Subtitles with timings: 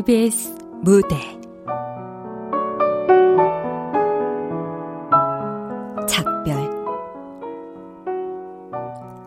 [0.00, 1.14] KBS 무대.
[6.08, 6.70] 작별.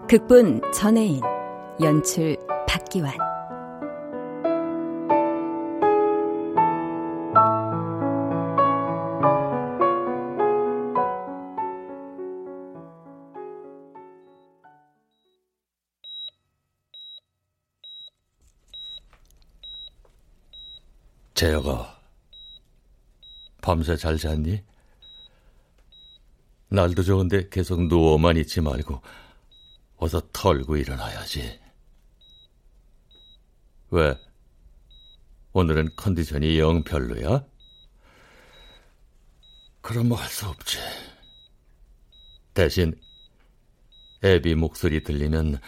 [0.08, 1.22] 극본 전혜인
[1.80, 2.38] 연출
[2.68, 3.14] 박기환
[23.84, 24.64] 밤새 잘 잤니?
[26.70, 29.02] 날도 좋은데 계속 누워만 있지 말고
[29.98, 31.60] 어서 털고 일어나야지.
[33.92, 34.18] 왜?
[35.52, 37.46] 오늘은 컨디션이 영 별로야?
[39.82, 40.78] 그럼 뭐 할 수 없지.
[42.54, 42.98] 대신
[44.24, 45.60] 애비 목소리 들리면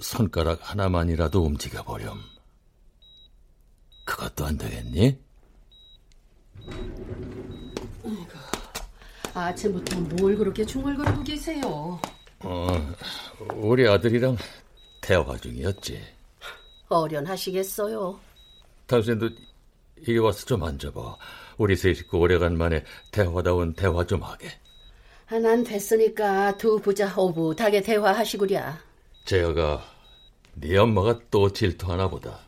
[0.00, 2.20] 손가락 하나만이라도 움직여보렴.
[4.04, 5.23] 그것도 안 되겠니?
[9.34, 12.00] 아침부터 뭘 그렇게 중얼거리고 계세요?
[12.40, 12.66] 어,
[13.54, 14.36] 우리 아들이랑
[15.00, 16.00] 대화 중이었지.
[16.88, 18.18] 어련하시겠어요?
[18.86, 19.30] 당신도
[19.96, 21.16] 이리 와서 좀 앉아봐.
[21.58, 24.48] 우리 세 식구 오래간만에 대화다운 대화 좀 하게.
[25.28, 28.78] 아, 난 됐으니까 두 부자 오붓하게 대화하시구랴.
[29.24, 29.82] 재혁아,
[30.54, 32.40] 네 엄마가 또 질투하나 보다.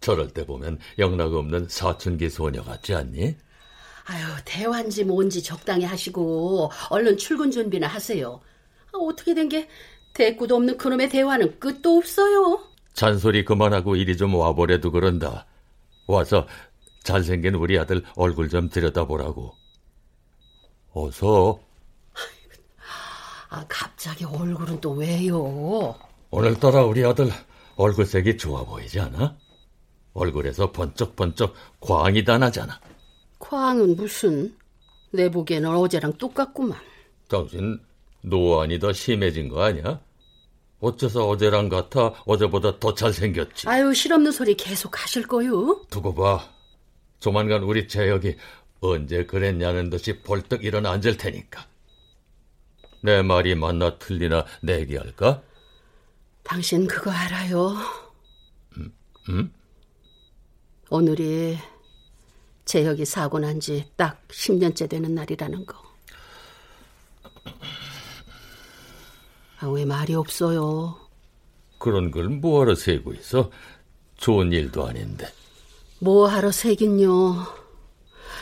[0.00, 3.36] 저럴 때 보면 영락 없는 사춘기 소녀 같지 않니?
[4.08, 8.40] 아유, 대화인지 뭔지 적당히 하시고 얼른 출근 준비나 하세요.
[8.92, 9.68] 아, 어떻게 된 게
[10.14, 12.64] 대꾸도 없는 그놈의 대화는 끝도 없어요.
[12.94, 15.44] 잔소리 그만하고 이리 좀 와보래도 그런다.
[16.06, 16.46] 와서
[17.04, 19.52] 잘생긴 우리 아들 얼굴 좀 들여다보라고.
[20.92, 21.58] 어서.
[23.50, 25.94] 아, 갑자기 얼굴은 또 왜요?
[26.30, 27.30] 오늘따라 우리 아들
[27.76, 29.36] 얼굴색이 좋아 보이지 않아?
[30.14, 32.80] 얼굴에서 번쩍번쩍 광이 다 나잖아.
[33.48, 34.56] 광은 무슨?
[35.12, 36.78] 내 보기에는 어제랑 똑같구만.
[37.28, 37.80] 당신
[38.22, 40.00] 노안이 더 심해진 거 아니야?
[40.80, 43.68] 어째서 어제랑 같아 어제보다 더 잘생겼지?
[43.68, 45.86] 아유 실없는 소리 계속 하실 거요?
[45.90, 46.40] 두고 봐.
[47.20, 48.36] 조만간 우리 재혁이
[48.80, 51.66] 언제 그랬냐는 듯이 벌떡 일어나 앉을 테니까.
[53.02, 55.42] 내 말이 맞나 틀리나 내기할까?
[56.42, 57.74] 당신 그거 알아요?
[58.76, 58.92] 음?
[59.28, 59.52] 음?
[60.90, 61.56] 오늘이
[62.66, 65.74] 재혁이 사고 난 지 딱 10년째 되는 날이라는 거.
[69.60, 70.96] 아, 왜 말이 없어요?
[71.78, 73.50] 그런 걸 뭐하러 세고 있어?
[74.16, 75.26] 좋은 일도 아닌데.
[76.00, 77.36] 뭐하러 세긴요.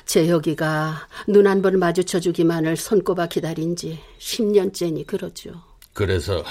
[0.07, 5.53] 재혁이가 눈 한 번 마주쳐 주기만을 손꼽아 기다린 지 10년째니 그러죠.
[5.93, 6.43] 그래서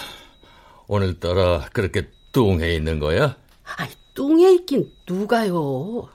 [0.87, 3.35] 오늘따라 그렇게 뚱해 있는 거야?
[3.77, 6.09] 아니, 뚱에 있긴 누가요?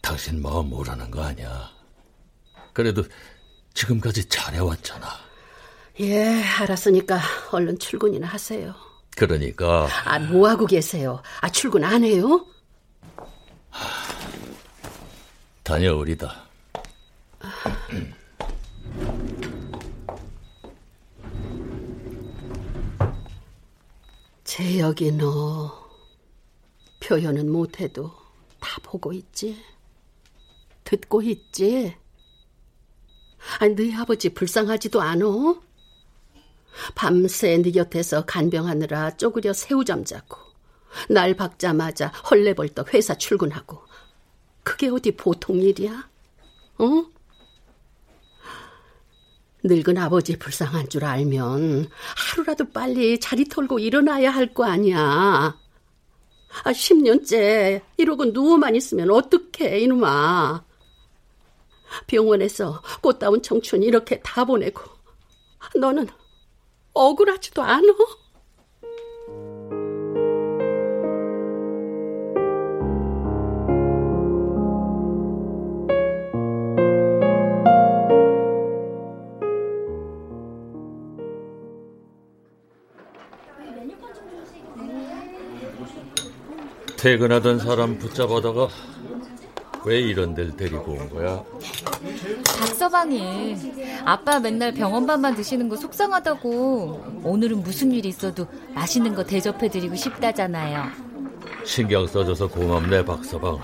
[0.00, 1.70] 당신 마음 모르는 거 아니야.
[2.72, 3.02] 그래도
[3.74, 5.06] 지금까지 잘해왔잖아.
[6.00, 7.18] 예, 알았으니까
[7.50, 8.74] 얼른 출근이나 하세요.
[9.16, 9.88] 그러니까.
[10.04, 11.20] 아, 뭐 하고 계세요?
[11.40, 12.46] 아, 출근 안 해요?
[15.64, 16.48] 다녀오리다.
[24.44, 25.88] 재혁이 너
[27.00, 28.10] 표현은 못해도
[28.60, 29.62] 다 보고 있지?
[30.88, 31.94] 듣고 있지?
[33.60, 35.60] 아니, 네 아버지 불쌍하지도 않어?
[36.94, 40.38] 밤새 네 곁에서 간병하느라 쪼그려 새우잠 자고
[41.10, 43.82] 날 박자마자 헐레벌떡 회사 출근하고
[44.62, 46.08] 그게 어디 보통 일이야?
[46.78, 47.04] 어?
[49.64, 54.98] 늙은 아버지 불쌍한 줄 알면 하루라도 빨리 자리 털고 일어나야 할 거 아니야.
[56.64, 60.64] 아, 10년째 이러고 누워만 있으면 어떡해, 이놈아.
[62.06, 64.82] 병원에서 꽃다운 청춘 이렇게 다 보내고
[65.76, 66.08] 너는
[66.94, 67.82] 억울하지도 않아?
[86.98, 88.68] 퇴근하던 사람 붙잡아다가
[89.88, 91.42] 왜 이런 데를 데리고 온 거야?
[92.60, 93.56] 박서방이
[94.04, 100.84] 아빠 맨날 병원밥만 드시는 거 속상하다고 오늘은 무슨 일이 있어도 맛있는 거 대접해드리고 싶다잖아요.
[101.64, 103.58] 신경 써줘서 고맙네 박서방.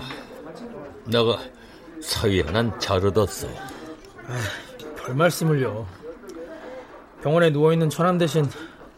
[1.05, 1.37] 내가
[2.01, 3.47] 사위 하나는 잘 얻었어.
[3.47, 4.39] 아,
[4.97, 5.85] 별 말씀을요.
[7.21, 8.49] 병원에 누워있는 천암 대신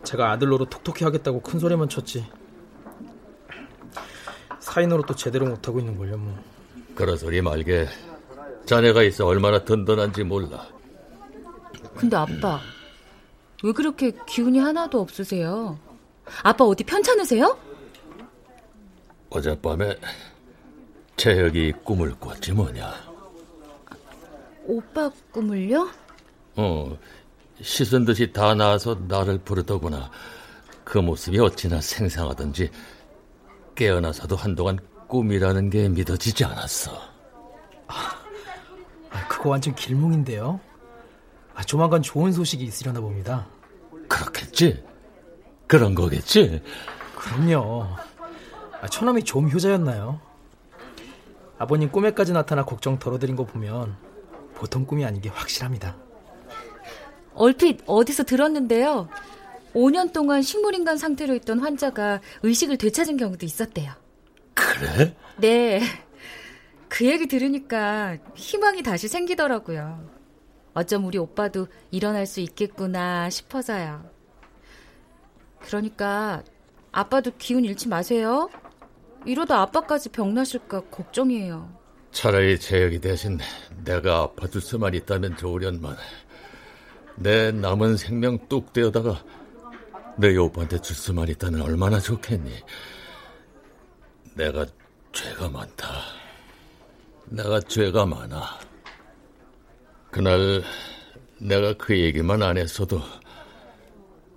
[0.04, 2.26] 제가 아들 노릇 톡톡히 하겠다고 큰 소리만 쳤지.
[4.66, 6.57] 타인으로 또 제대로 못하고 있는걸요, 뭐.
[6.98, 7.88] 그런 소리 말게.
[8.66, 10.68] 자네가 있어 얼마나 든든한지 몰라.
[11.96, 12.60] 근데 아빠,
[13.64, 15.78] 왜 그렇게 기운이 하나도 없으세요?
[16.42, 17.56] 아빠 어디 편찮으세요?
[19.30, 19.96] 어젯밤에
[21.18, 22.92] 채혁이 꿈을 꿨지 뭐냐.
[24.66, 25.90] 오빠 꿈을요?
[26.56, 26.98] 어,
[27.62, 30.10] 씻은 듯이 다 나와서 나를 부르더구나.
[30.84, 32.72] 그 모습이 어찌나 생생하던지
[33.76, 36.92] 깨어나서도 한동안 꿈이라는 게 믿어지지 않았어.
[37.88, 40.60] 아, 그거 완전 길몽인데요.
[41.56, 43.48] 아, 조만간 좋은 소식이 있으려나 봅니다.
[44.08, 44.84] 그렇겠지?
[45.66, 46.62] 그런 거겠지?
[47.16, 47.88] 그럼요.
[48.82, 50.20] 아, 처남이 좀 효자였나요?
[51.58, 53.96] 아버님 꿈에까지 나타나 걱정 덜어드린 거 보면
[54.54, 55.96] 보통 꿈이 아닌 게 확실합니다.
[57.34, 59.10] 얼핏 어디서 들었는데요.
[59.74, 63.92] 5년 동안 식물인간 상태로 있던 환자가 의식을 되찾은 경우도 있었대요.
[64.80, 65.16] 그래?
[65.38, 65.82] 네.
[66.90, 70.10] 그 얘기 들으니까 희망이 다시 생기더라고요.
[70.74, 74.10] 어쩜 우리 오빠도 일어날 수 있겠구나 싶어서요.
[75.60, 76.44] 그러니까
[76.92, 78.50] 아빠도 기운 잃지 마세요.
[79.26, 81.78] 이러다 아빠까지 병나실까 걱정이에요.
[82.12, 83.40] 차라리 재혁이 대신
[83.84, 85.98] 내가 아파줄 수만 있다면 좋으련만.
[87.16, 89.24] 내 남은 생명 뚝 떼어다가
[90.18, 92.52] 내 오빠한테 줄 수만 있다면 얼마나 좋겠니?
[94.38, 94.66] 내가
[95.12, 95.88] 죄가 많다.
[97.26, 98.60] 내가 죄가 많아.
[100.12, 100.64] 그날
[101.40, 103.02] 내가 그 얘기만 안 했어도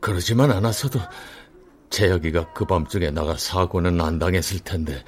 [0.01, 0.99] 그러지만 않았어도
[1.91, 5.05] 재혁이가 그 밤중에 나가 사고는 안 당했을 텐데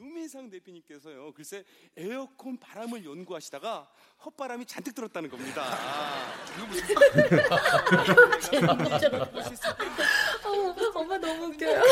[0.00, 1.64] 유민상 대표님께서요 글쎄
[1.96, 3.88] 에어컨 바람을 연구하시다가
[4.24, 5.62] 헛바람이 잔뜩 들었다는 겁니다.
[5.64, 6.32] 아,
[10.44, 11.82] 어, 엄마 너무 웃겨요.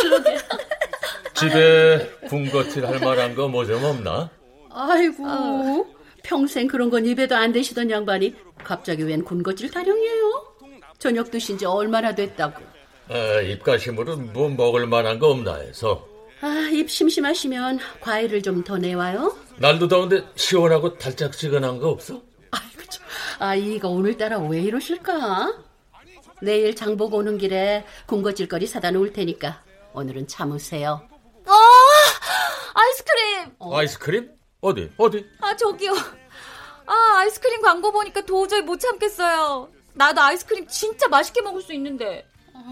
[1.35, 4.31] 집에 군것질 할 만한 거 뭐 좀 없나?
[4.71, 5.87] 아이고
[6.23, 10.55] 평생 그런 건 입에도 안 대시던 양반이 갑자기 웬 군것질 타령이에요?
[10.99, 12.63] 저녁 드신 지 얼마나 됐다고.
[13.11, 16.07] 아, 입가심으로 뭐 먹을 만한 거 없나 해서
[16.41, 19.37] 아, 입 심심하시면 과일을 좀 더 내와요.
[19.59, 22.23] 날도 더운데 시원하고 달짝지근한 거 없어?
[22.51, 23.05] 아이고, 참.
[23.39, 25.53] 아, 이거 오늘따라 왜 이러실까?
[26.41, 31.03] 내일 장보고 오는 길에 군것질거리 사다 놓을 테니까 오늘은 참으세요.
[33.73, 34.31] 아, 아이스크림.
[34.61, 34.91] 어디?
[34.97, 35.27] 어디?
[35.41, 35.93] 아, 저기요.
[36.87, 39.69] 아, 아이스크림 광고 보니까 도저히 못 참겠어요.
[39.95, 42.27] 나도 아이스크림 진짜 맛있게 먹을 수 있는데.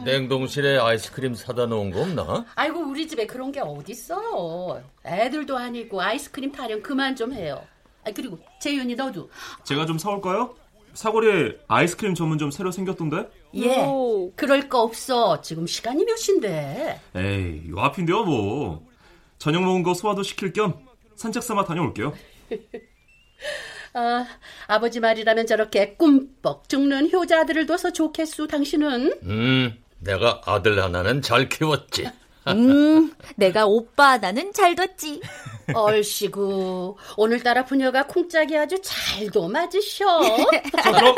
[0.04, 2.46] 냉동실에 아이스크림 사다 놓은 거 없나?
[2.54, 4.80] 아이고, 우리 집에 그런 게 어딨어.
[5.04, 7.62] 애들도 아니고 아이스크림 타령 그만 좀 해요.
[8.04, 9.28] 아, 그리고 재윤이 너도.
[9.64, 10.54] 제가 좀 사올까요?
[10.94, 13.28] 사거리에 아이스크림 전문점 새로 생겼던데?
[13.54, 13.84] 예.
[13.86, 14.32] 오.
[14.36, 15.40] 그럴 거 없어.
[15.40, 17.00] 지금 시간이 몇 시인데.
[17.16, 18.86] 에이, 요 앞인데요, 뭐.
[19.42, 20.86] 저녁 먹은 거 소화도 시킬 겸
[21.16, 22.14] 산책 삼아 다녀올게요.
[23.94, 24.24] 아,
[24.68, 29.18] 아버지 말이라면 저렇게 꿈뻑 죽는 효자들을 둬서 좋겠수, 당신은?
[29.24, 32.08] 음, 내가 아들 하나는 잘 키웠지.
[32.46, 35.20] 음, 내가 오빠 나는 잘 뒀지.
[35.74, 40.22] 얼씨구, 오늘따라 부녀가 쿵짝이 아주 잘도 맞으셔.
[40.84, 41.17] 자, 그럼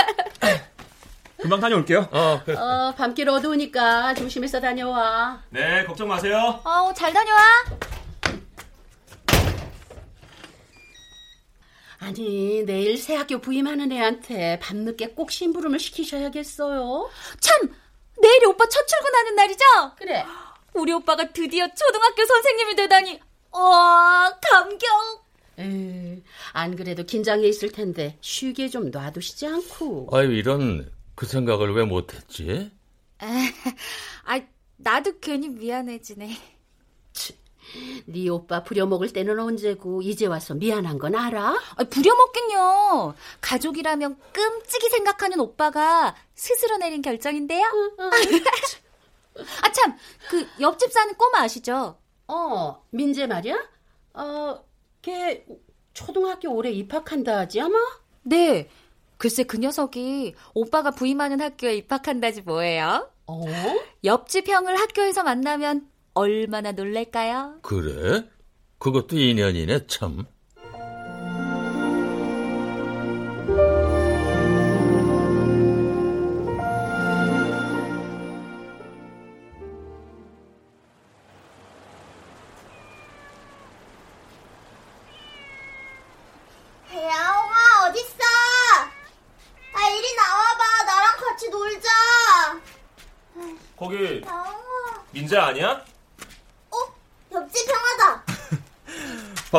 [1.36, 2.08] 금방 다녀올게요.
[2.10, 2.56] 어, 그래.
[2.56, 5.42] 어, 밤길 어두우니까 조심해서 다녀와.
[5.50, 6.58] 네, 걱정 마세요.
[6.64, 8.03] 어, 잘 다녀와.
[12.04, 17.08] 아니, 내일 새 학교 부임하는 애한테 밤늦게 꼭 심부름을 시키셔야겠어요.
[17.40, 17.74] 참,
[18.20, 19.64] 내일이 오빠 첫 출근하는 날이죠?
[19.96, 20.22] 그래.
[20.74, 23.20] 우리 오빠가 드디어 초등학교 선생님이 되다니.
[23.52, 24.88] 와, 감격.
[25.56, 30.10] 에이, 안 그래도 긴장해 있을 텐데 쉬게 좀 놔두시지 않고.
[30.12, 32.70] 아유, 이런 그 생각을 왜 못했지?
[33.18, 34.40] 아,
[34.76, 36.36] 나도 괜히 미안해지네.
[38.06, 41.58] 네 오빠 부려먹을 때는 언제고 이제 와서 미안한 건 알아?
[41.76, 43.14] 아, 부려먹긴요.
[43.40, 47.64] 가족이라면 끔찍이 생각하는 오빠가 스스로 내린 결정인데요.
[49.62, 49.96] 아, 참,
[50.28, 51.98] 그 옆집 사는 꼬마 아시죠?
[52.28, 53.56] 어, 민재 말이야?
[54.14, 54.64] 어,
[55.02, 55.44] 걔
[55.92, 57.76] 초등학교 올해 입학한다 하지 아마?
[58.22, 58.68] 네.
[59.16, 63.10] 글쎄 그 녀석이 오빠가 부임하는 학교에 입학한다지 뭐예요.
[63.26, 63.44] 어?
[64.02, 67.58] 옆집 형을 학교에서 만나면 얼마나 놀랄까요?
[67.62, 68.28] 그래?
[68.78, 70.26] 그것도 인연이네, 참.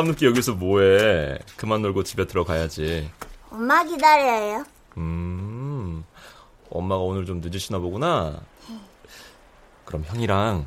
[0.06, 1.38] 밤늦게 여기서 뭐해?
[1.56, 3.10] 그만 놀고 집에 들어가야지.
[3.50, 4.64] 엄마 기다려요.
[4.96, 6.04] 음,
[6.70, 8.40] 엄마가 오늘 좀 늦으시나 보구나.
[9.84, 10.66] 그럼 형이랑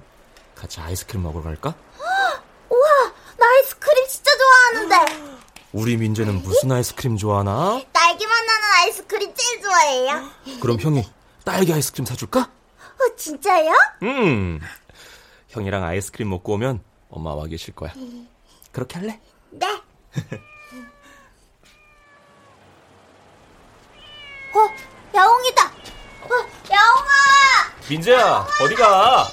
[0.56, 1.74] 같이 아이스크림 먹으러 갈까?
[2.70, 5.40] 우와, 나 아이스크림 진짜 좋아하는데.
[5.72, 7.82] 우리 민재는 무슨 아이스크림 좋아하나?
[7.94, 10.30] 딸기맛 나는 아이스크림 제일 좋아해요.
[10.60, 11.04] 그럼 형이
[11.46, 12.42] 딸기 아이스크림 사줄까?
[12.42, 13.72] 어, 진짜요?
[14.04, 14.60] 음.
[15.50, 17.94] 형이랑 아이스크림 먹고 오면 엄마 와 계실 거야.
[18.72, 19.20] 그렇게 할래?
[20.16, 20.22] 네.
[24.54, 24.68] 어,
[25.16, 25.66] 야옹이다.
[25.66, 26.30] 어,
[26.72, 27.10] 야옹아!
[27.88, 29.28] 민재야, 어디 가?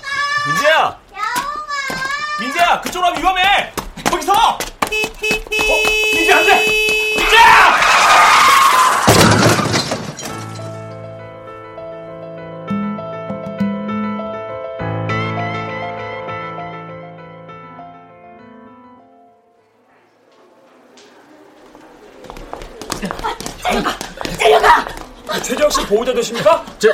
[0.46, 0.76] 민재야!
[0.76, 1.00] 야옹아!
[2.40, 3.72] 민재야, 그쪽으로 가면 위험해!
[4.10, 4.32] 거기서!
[4.32, 6.85] 어, 민재 안 돼!
[25.88, 26.64] 보호자 되십니까?
[26.78, 26.88] 제,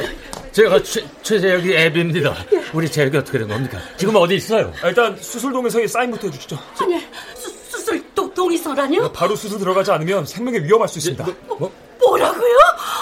[0.53, 2.35] 제가 최, 최재혁이 애비입니다.
[2.73, 3.79] 우리 재혁이 어떻게 된 겁니까?
[3.97, 4.73] 지금 어디 있어요?
[4.83, 6.59] 아, 일단 수술동에서 사인부터 해주시죠.
[6.81, 7.01] 아니,
[7.35, 9.11] 수, 수술 도, 동의서라뇨?
[9.13, 11.27] 바로 수술 들어가지 않으면 생명에 위험할 수 있습니다.
[11.49, 12.57] 뭐, 뭐라고요?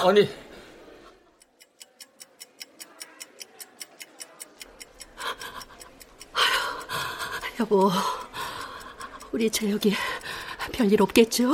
[0.07, 0.29] 아니,
[7.59, 7.91] 여보,
[9.33, 9.95] 우리 재혁이
[10.73, 11.53] 별일 없겠죠?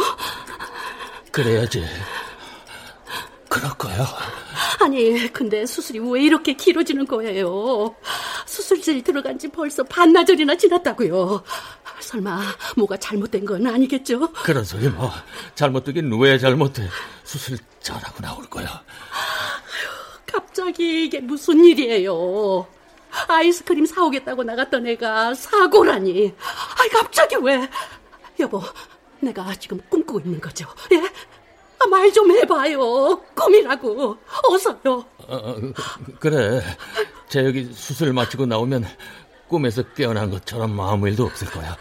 [1.33, 1.85] 그래야지.
[3.57, 4.07] 그럴 거야.
[4.81, 7.95] 아니, 근데 수술이 왜 이렇게 길어지는 거예요?
[8.45, 11.43] 수술실 들어간 지 벌써 반나절이나 지났다고요.
[12.01, 12.43] 설마
[12.77, 14.31] 뭐가 잘못된 건 아니겠죠?
[14.33, 15.11] 그런 소리 뭐.
[15.55, 16.87] 잘못되긴 왜 잘못해.
[17.25, 18.83] 수술 잘하고 나올 거야.
[20.27, 22.67] 갑자기 이게 무슨 일이에요?
[23.29, 26.35] 아이스크림 사오겠다고 나갔던 애가 사고라니.
[26.79, 27.67] 아이, 갑자기 왜?
[28.39, 28.61] 여보,
[29.21, 30.67] 내가 지금 꿈꾸고 있는 거죠?
[30.93, 31.03] 예?
[31.91, 33.19] 말 좀 해봐요.
[33.35, 34.17] 꿈이라고.
[34.51, 34.79] 어서요.
[34.85, 35.05] 어,
[35.37, 35.73] 어, 그-
[36.19, 36.63] 그래.
[37.29, 38.85] 재혁이 수술 마치고 나오면
[39.49, 41.77] 꿈에서 깨어난 것처럼 아무 일도 없을 거야.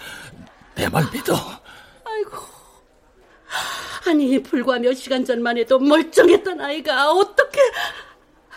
[0.76, 1.36] 내말 믿어.
[2.04, 2.32] 아이고.
[4.08, 7.60] 아니, 불과 몇 시간 전만 해도 멀쩡했던 아이가 어떻게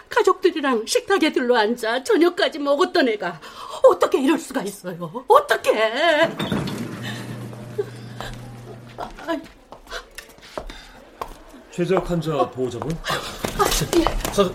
[0.08, 3.40] 가족들이랑 식탁에 둘러앉아 저녁까지 먹었던 애가
[3.84, 5.24] 어떻게 이럴 수가 있어요?
[5.28, 5.72] 어떻게?
[11.78, 12.90] 최재혁 환자 보호자분?
[14.32, 14.52] 서,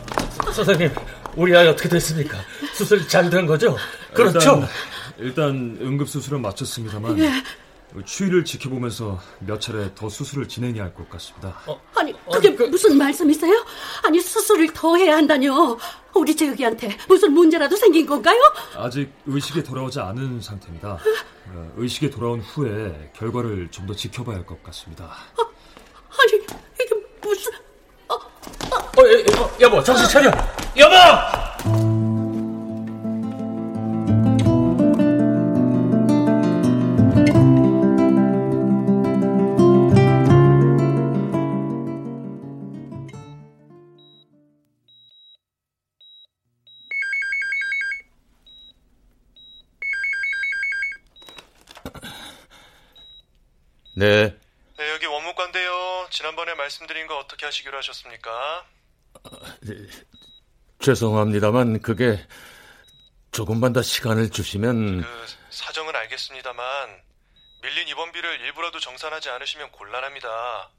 [0.52, 0.92] 선생님,
[1.38, 2.38] 우리 아이 어떻게 됐습니까?
[2.74, 3.78] 수술 잘 된 거죠?
[4.14, 4.38] 그렇죠?
[4.40, 4.68] 일단,
[5.20, 7.16] 일단 응급 수술은 마쳤습니다만
[8.04, 11.58] 추위를 지켜보면서 몇 차례 더 수술을 진행해야 할 것 같습니다.
[11.96, 13.54] 아니, 그게 무슨 말씀이세요?
[14.04, 15.78] 아니, 수술을 더 해야 한다뇨.
[16.14, 18.38] 우리 재혁이한테 무슨 문제라도 생긴 건가요?
[18.76, 21.00] 아직 의식에 돌아오지 않은 상태입니다.
[21.54, 25.10] 어, 의식에 돌아온 후에 결과를 좀 더 지켜봐야 할 것 같습니다.
[26.16, 26.46] 아니, 이게
[27.24, 27.52] 무슨...
[28.10, 28.20] 어,
[28.98, 30.32] 여, 여, 여보, 정신 차려!
[30.78, 30.96] 여보!
[53.96, 54.36] 네,
[54.78, 56.03] 네, 여기 원무과인데요.
[56.18, 58.68] 지난번에 말씀드린 거 어떻게 하시기로 하셨습니까?
[60.80, 62.24] 죄송합니다만 그게
[63.32, 65.08] 조금만 더 시간을 주시면 그
[65.50, 67.02] 사정은 알겠습니다만
[67.64, 70.70] 밀린 입원비를 일부라도 정산하지 않으시면 곤란합니다.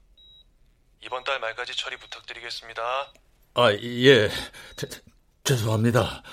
[1.01, 3.11] 이번 달 말까지 처리 부탁드리겠습니다.
[3.55, 4.29] 아, 예.
[4.77, 5.01] 제- 제-
[5.43, 6.23] 죄송합니다.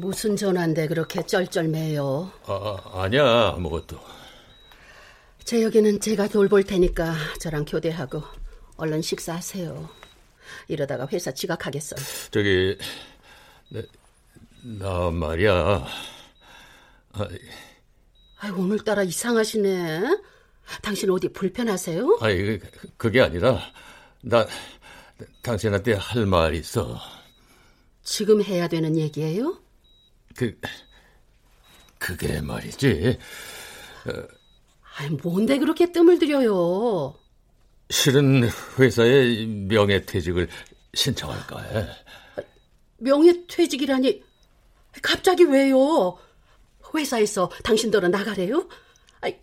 [0.00, 2.30] 무슨 전화인데 그렇게 쩔쩔매요.
[2.46, 3.98] 아, 아니야, 아무것도.
[5.44, 8.22] 재혁이는 제가 돌볼 테니까 저랑 교대하고
[8.76, 9.88] 얼른 식사하세요.
[10.68, 12.00] 이러다가 회사 지각하겠어요.
[12.30, 12.76] 저기,
[13.70, 13.82] 네,
[14.62, 15.52] 나 말이야.
[17.12, 17.28] 아,
[18.38, 20.18] 아이, 오늘따라 이상하시네.
[20.82, 22.18] 당신 어디 불편하세요?
[22.20, 23.60] 아니, 그- 그게 아니라,
[24.22, 24.46] 나,
[25.42, 26.98] 당신한테 할 말이 있어.
[28.02, 29.58] 지금 해야 되는 얘기예요?
[30.36, 30.58] 그,
[31.98, 33.18] 그게 말이지.
[34.96, 37.14] 아이, 뭔데 그렇게 뜸을 들여요?
[37.90, 38.48] 실은
[38.78, 40.48] 회사에 명예퇴직을
[40.94, 41.86] 신청할까 해.
[42.98, 44.22] 명예퇴직이라니
[45.02, 46.16] 갑자기 왜요?
[46.94, 48.68] 회사에서 당신들은 나가래요?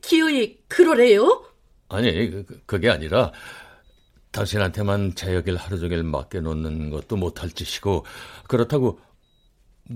[0.01, 1.45] 기어이 그러래요?
[1.89, 3.31] 아니, 그- 그게 아니라,
[4.31, 8.05] 당신한테만 제 여길 하루 종일 맡겨놓는 것도 못할 짓이고
[8.48, 9.00] 그렇다고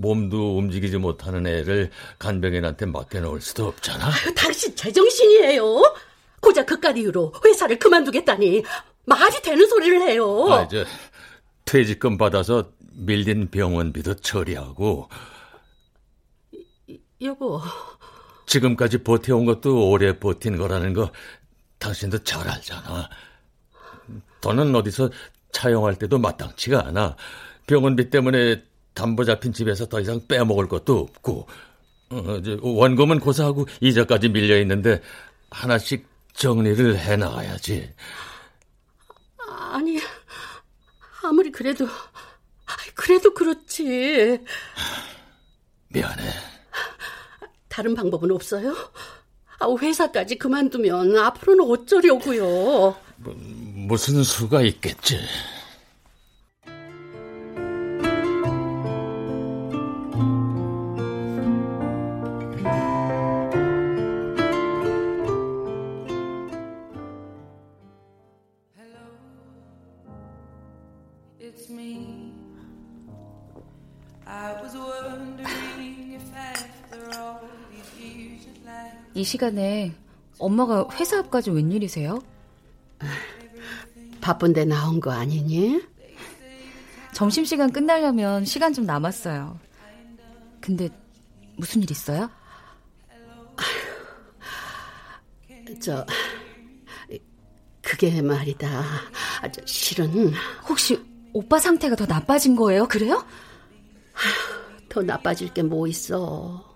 [0.00, 4.06] 몸도 움직이지 못하는 애를 간병인한테 맡겨놓을 수도 없잖아.
[4.06, 5.82] 아유, 당신 제정신이에요?
[6.40, 8.62] 고작 그깟 이유로 회사를 그만두겠다니
[9.06, 10.46] 말이 되는 소리를 해요.
[10.52, 10.84] 아, 저
[11.64, 15.08] 퇴직금 받아서 밀린 병원비도 처리하고
[17.22, 17.60] 여보.
[18.46, 21.10] 지금까지 버텨온 것도 오래 버틴 거라는 거
[21.78, 23.08] 당신도 잘 알잖아.
[24.40, 25.10] 더는 어디서
[25.52, 27.16] 차용할 때도 마땅치가 않아.
[27.66, 28.62] 병원비 때문에
[28.96, 31.46] 담보 잡힌 집에서 더 이상 빼먹을 것도 없고
[32.10, 35.00] 어, 원금은 고사하고 이자까지 밀려 있는데
[35.50, 37.92] 하나씩 정리를 해 나가야지.
[39.48, 39.98] 아니
[41.22, 41.86] 아무리 그래도
[42.94, 44.40] 그래도 그렇지.
[45.88, 46.30] 미안해.
[47.68, 48.74] 다른 방법은 없어요?
[49.58, 52.44] 아, 회사까지 그만두면 앞으로는 어쩌려고요?
[53.16, 55.18] 뭐, 무슨 수가 있겠지.
[79.16, 79.94] 이 시간에
[80.38, 82.22] 엄마가 회사 앞까지 웬일이세요?
[84.20, 85.82] 바쁜데 나온 거 아니니?
[87.14, 89.58] 점심시간 끝나려면 시간 좀 남았어요.
[90.60, 90.90] 근데
[91.56, 92.28] 무슨 일 있어요?
[95.80, 96.04] 저
[97.80, 98.84] 그게 말이다.
[99.50, 100.30] 저 실은
[100.68, 102.86] 혹시 오빠 상태가 더 나빠진 거예요?
[102.86, 103.24] 그래요?
[104.90, 106.75] 더 나빠질 게 뭐 있어.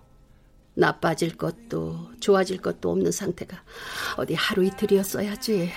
[0.73, 3.61] 나빠질 것도 좋아질 것도 없는 상태가
[4.17, 5.69] 어디 하루 이틀이었어야지.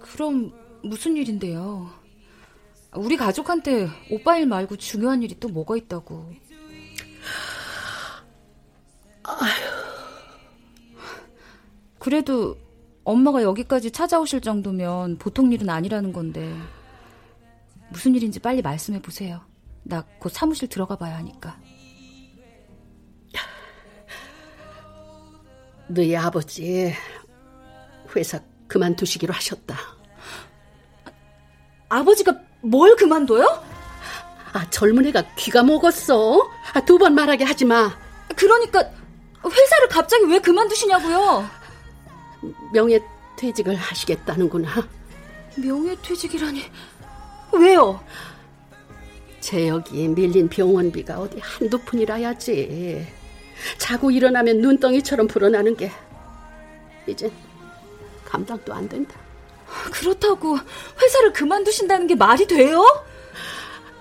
[0.00, 1.90] 그럼 무슨 일인데요?
[2.94, 6.32] 우리 가족한테 오빠 일 말고 중요한 일이 또 뭐가 있다고.
[11.98, 12.56] 그래도
[13.04, 16.54] 엄마가 여기까지 찾아오실 정도면 보통 일은 아니라는 건데
[17.90, 19.40] 무슨 일인지 빨리 말씀해 보세요.
[19.82, 21.58] 나 곧 사무실 들어가 봐야 하니까.
[25.88, 26.92] 너희 아버지
[28.14, 29.76] 회사 그만두시기로 하셨다.
[31.88, 33.64] 아버지가 뭘 그만둬요?
[34.52, 36.50] 아, 젊은 애가 귀가 먹었어.
[36.74, 37.90] 아, 두 번 말하게 하지 마.
[38.36, 38.80] 그러니까
[39.44, 41.48] 회사를 갑자기 왜 그만두시냐고요?
[42.72, 43.00] 명예
[43.38, 44.86] 퇴직을 하시겠다는구나.
[45.56, 46.64] 명예 퇴직이라니
[47.52, 48.02] 왜요?
[49.40, 53.06] 제역이 밀린 병원비가 어디 한두 푼이라야지.
[53.78, 55.90] 자고 일어나면 눈덩이처럼 불어나는 게
[57.06, 57.30] 이제
[58.24, 59.14] 감당도 안 된다.
[59.92, 60.58] 그렇다고
[61.00, 62.82] 회사를 그만두신다는 게 말이 돼요?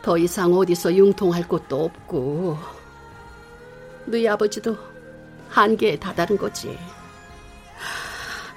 [0.02, 2.58] 더 이상 어디서 융통할 곳도 없고
[4.06, 4.78] 너희 아버지도
[5.50, 6.78] 한계에 다다른 거지.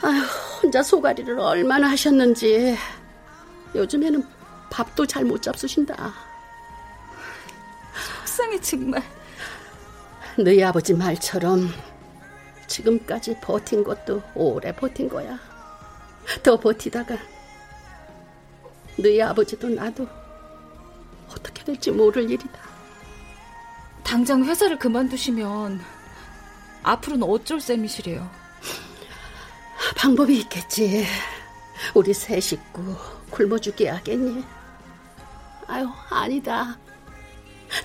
[0.03, 0.23] 아휴,
[0.63, 2.77] 혼자 소가리를 얼마나 하셨는지
[3.75, 4.25] 요즘에는
[4.71, 6.13] 밥도 잘 못 잡수신다.
[8.21, 9.03] 속상해 정말.
[10.43, 11.69] 너희 아버지 말처럼
[12.67, 15.39] 지금까지 버틴 것도 오래 버틴 거야.
[16.43, 17.19] 더 버티다가
[18.97, 20.09] 너희 아버지도 나도
[21.29, 22.59] 어떻게 될지 모를 일이다.
[24.03, 25.81] 당장 회사를 그만두시면
[26.85, 28.29] 앞으로는 어쩔 셈이시래요.
[29.97, 31.05] 방법이 있겠지.
[31.95, 32.97] 우리 세 식구
[33.31, 34.45] 굶어 죽게 하겠니?
[35.67, 36.79] 아유, 아니다.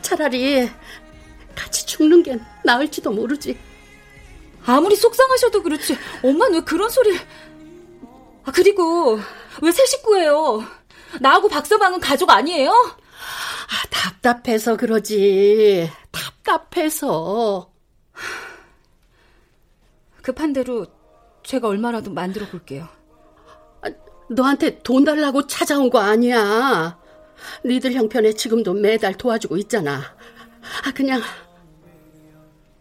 [0.02, 0.70] 차라리
[1.96, 3.58] 죽는 게 나을지도 모르지.
[4.66, 5.98] 아무리 속상하셔도 그렇지.
[6.24, 7.20] 엄마는 왜 그런 소리를...
[8.44, 9.20] 아, 그리고
[9.62, 10.64] 왜 새 식구예요?
[11.22, 12.70] 나하고 박서방은 가족 아니에요?
[12.72, 15.90] 아, 답답해서 그러지.
[16.12, 17.72] 답답해서.
[20.22, 20.88] 급한 대로
[21.44, 22.88] 제가 얼마라도 만들어 볼게요.
[23.82, 23.90] 아,
[24.30, 27.00] 너한테 돈 달라고 찾아온 거 아니야.
[27.64, 30.02] 니들 형편에 지금도 매달 도와주고 있잖아.
[30.84, 31.22] 아, 그냥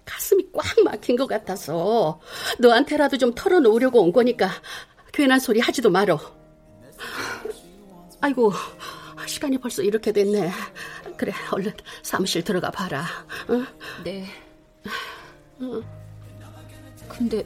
[0.05, 2.21] 가슴이 꽉 막힌 것 같아서
[2.59, 4.51] 너한테라도 좀 털어놓으려고 온 거니까
[5.13, 6.19] 괜한 소리 하지도 말어.
[8.21, 8.53] 아이고,
[9.27, 10.51] 시간이 벌써 이렇게 됐네.
[11.17, 13.05] 그래, 얼른 사무실 들어가 봐라.
[13.51, 13.67] 응?
[14.03, 14.27] 네.
[15.61, 15.83] 응.
[17.09, 17.45] 근데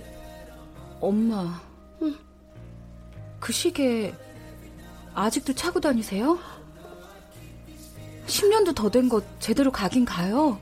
[1.00, 1.60] 엄마,
[2.02, 2.16] 응.
[3.38, 4.14] 그 시계
[5.14, 6.38] 아직도 차고 다니세요?
[8.26, 10.58] 10년도 더 된 거 제대로 가긴 가요.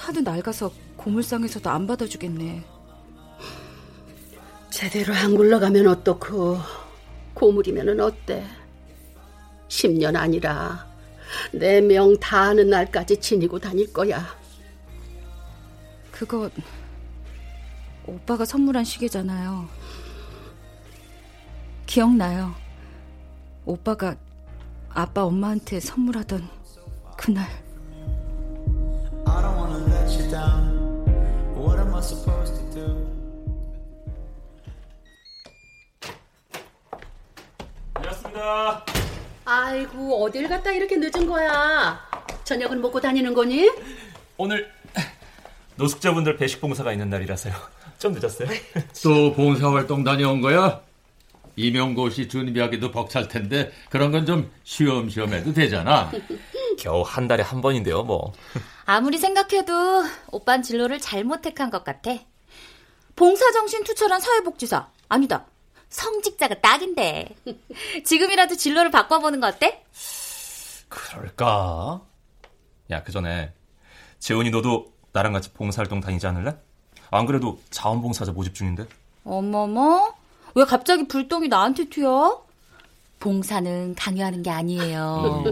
[0.00, 2.64] 하도 낡아서 고물상에서도 안 받아주겠네.
[4.70, 6.58] 제대로 안 굴러가면 어떻고
[7.34, 8.44] 고물이면은 어때?
[9.68, 10.86] 10년 아니라
[11.52, 14.26] 내 명다 하는 날까지 지니고 다닐 거야.
[16.10, 16.50] 그거
[18.06, 19.68] 오빠가 선물한 시계잖아요.
[21.86, 22.54] 기억나요.
[23.64, 24.16] 오빠가
[24.88, 26.48] 아빠 엄마한테 선물하던
[27.16, 27.46] 그날.
[37.94, 38.84] 반갑습니다.
[39.44, 42.00] 아이고 어딜 갔다 이렇게 늦은 거야?
[42.44, 43.70] 저녁은 먹고 다니는 거니?
[44.36, 44.70] 오늘
[45.76, 47.54] 노숙자분들 배식 봉사가 있는 날이라서요.
[47.98, 48.48] 좀 늦었어요.
[49.02, 50.80] 또 봉사 활동 다녀온 거야?
[51.56, 56.10] 임용고시 준비하기도 벅찰 텐데 그런 건 좀 쉬엄쉬엄 해도 되잖아.
[56.80, 58.32] 겨우 한 달에 한 번인데요, 뭐.
[58.86, 62.10] 아무리 생각해도 오빤 진로를 잘못 택한 것 같아.
[63.14, 64.88] 봉사정신 투철한 사회복지사.
[65.08, 65.44] 아니다.
[65.90, 67.36] 성직자가 딱인데.
[68.04, 69.84] 지금이라도 진로를 바꿔보는 거 어때?
[70.88, 72.00] 그럴까?
[72.90, 73.52] 야, 그 전에
[74.18, 76.56] 재훈이 너도 나랑 같이 봉사활동 다니지 않을래?
[77.10, 78.86] 안 그래도 자원봉사자 모집 중인데.
[79.24, 80.14] 어머머?
[80.54, 82.46] 왜 갑자기 불똥이 나한테 튀어?
[83.20, 85.44] 봉사는 강요하는 게 아니에요.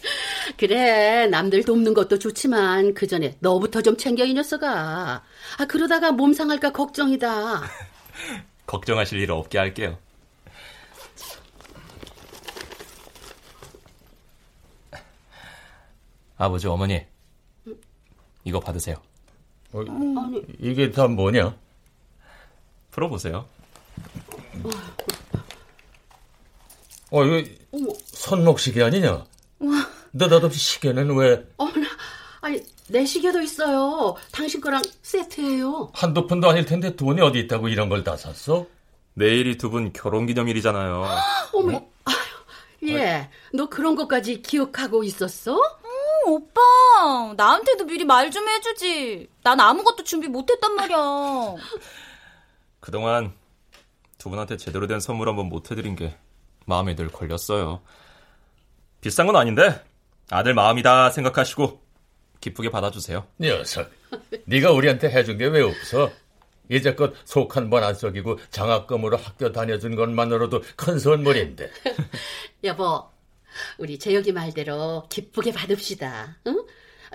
[0.56, 5.22] 그래 남들 돕는 것도 좋지만 그 전에 너부터 좀 챙겨 이 녀석아.
[5.58, 7.62] 아 그러다가 몸 상할까 걱정이다.
[8.66, 9.98] 걱정하실 일 없게 할게요.
[16.38, 17.00] 아버지, 어머니,
[18.44, 18.96] 이거 받으세요.
[19.72, 19.82] 어,
[20.58, 21.56] 이게 다 뭐냐?
[22.90, 23.46] 풀어보세요.
[27.12, 27.48] 어, 이거
[28.06, 29.24] 손목시계 아니냐?
[30.12, 31.86] 느닷없이 시계는 왜 어머나
[32.40, 34.14] 아니 내 시계도 있어요.
[34.32, 35.90] 당신 거랑 세트예요.
[35.94, 38.66] 한두 푼도 아닐 텐데 돈이 어디 있다고 이런 걸 다 샀어?
[39.14, 41.06] 내일이 두 분 결혼기념일이잖아요.
[41.54, 42.16] 어머 아유
[42.88, 43.30] 예.
[43.52, 45.54] 너 그런 것까지 기억하고 있었어?
[45.56, 46.60] 어, 오빠,
[47.36, 49.28] 나한테도 미리 말 좀 해주지.
[49.42, 50.96] 난 아무것도 준비 못했단 말이야.
[52.80, 53.32] 그동안
[54.18, 56.16] 두 분한테 제대로 된 선물 한번 못 해드린 게
[56.66, 57.80] 마음에 늘 걸렸어요.
[59.00, 59.82] 비싼 건 아닌데
[60.30, 61.80] 아들 마음이다 생각하시고
[62.40, 63.26] 기쁘게 받아주세요.
[63.40, 63.90] 녀석,
[64.44, 66.10] 네가 우리한테 해준 게 왜 없어?
[66.68, 71.70] 이제껏 속 한 번 안 썩이고 장학금으로 학교 다녀준 것만으로도 큰 선물인데.
[72.64, 73.08] 여보
[73.78, 76.36] 우리 재혁이 말대로 기쁘게 받읍시다.
[76.48, 76.66] 응?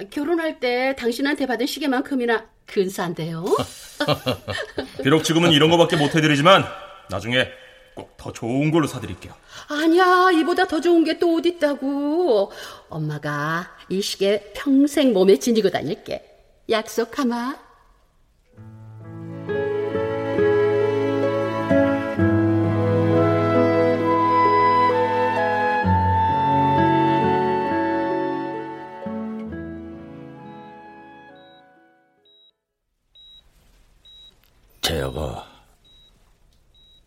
[0.10, 3.44] 결혼할 때 당신한테 받은 시계만큼이나 근사한데요.
[5.04, 6.64] 비록 지금은 이런 거밖에 못 해드리지만
[7.10, 7.50] 나중에
[7.96, 9.34] 꼭 더 좋은 걸로 사드릴게요.
[9.68, 12.52] 아니야, 이보다 더 좋은 게 또 어딨다고.
[12.90, 16.24] 엄마가 이 시계 평생 몸에 지니고 다닐게.
[16.70, 17.71] 약속하마.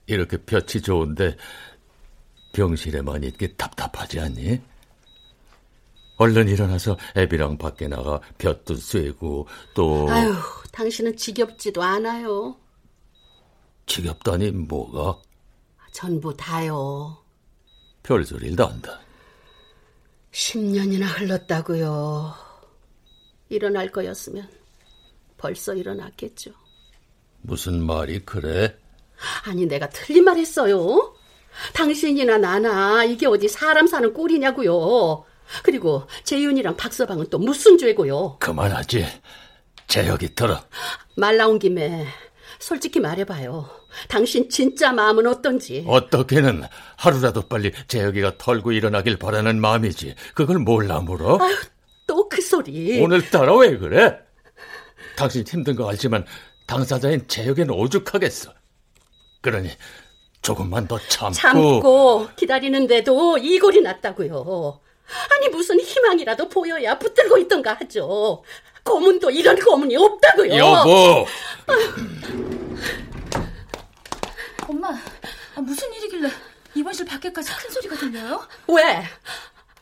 [0.07, 1.37] 이렇게 볕이 좋은데
[2.53, 4.61] 병실에만 있기 답답하지 않니?
[6.17, 10.33] 얼른 일어나서 애비랑 밖에 나가 볕도 쐬고 또 아유,
[10.73, 12.57] 당신은 지겹지도 않아요.
[13.87, 15.21] 지겹다니 뭐가
[15.93, 17.17] 전부 다요.
[18.03, 19.01] 별소리를 한다.
[20.33, 22.35] 10년이나 흘렀다고요.
[23.49, 24.49] 일어날 거였으면
[25.37, 26.53] 벌써 일어났겠죠.
[27.43, 28.77] 무슨 말이 그래?
[29.45, 31.15] 아니, 내가 틀린 말 했어요?
[31.73, 35.25] 당신이나 나나 이게 어디 사람 사는 꼴이냐고요.
[35.63, 38.39] 그리고 재윤이랑 박서방은 또 무슨 죄고요.
[38.41, 39.07] 그만하지.
[39.87, 40.61] 재혁이 들어.
[41.17, 42.07] 말 나온 김에
[42.59, 43.69] 솔직히 말해봐요.
[44.09, 45.85] 당신 진짜 마음은 어떤지.
[45.87, 46.65] 어떻게는
[46.97, 50.15] 하루라도 빨리 재혁이가 털고 일어나길 바라는 마음이지.
[50.35, 51.39] 그걸 몰라 물어?
[52.07, 53.01] 또그 소리.
[53.01, 54.19] 오늘따라 왜 그래?
[55.17, 56.25] 당신 힘든 거 알지만
[56.67, 58.53] 당사자인 재혁이는 오죽하겠어.
[59.45, 59.71] 그러니
[60.41, 61.35] 조금만 더 참고.
[61.35, 64.81] 참고 기다리는데도 이골이 났다고요.
[65.37, 68.43] 아니 무슨 희망이라도 보여야 붙들고 있던가 하죠.
[68.83, 70.57] 고문도 이런 고문이 없다고요.
[70.57, 71.27] 여보.
[74.67, 76.31] 엄마, 아, 무슨 일이길래
[76.75, 78.49] 입원실 밖에까지 큰 소리가 들려요?
[78.69, 79.05] 왜?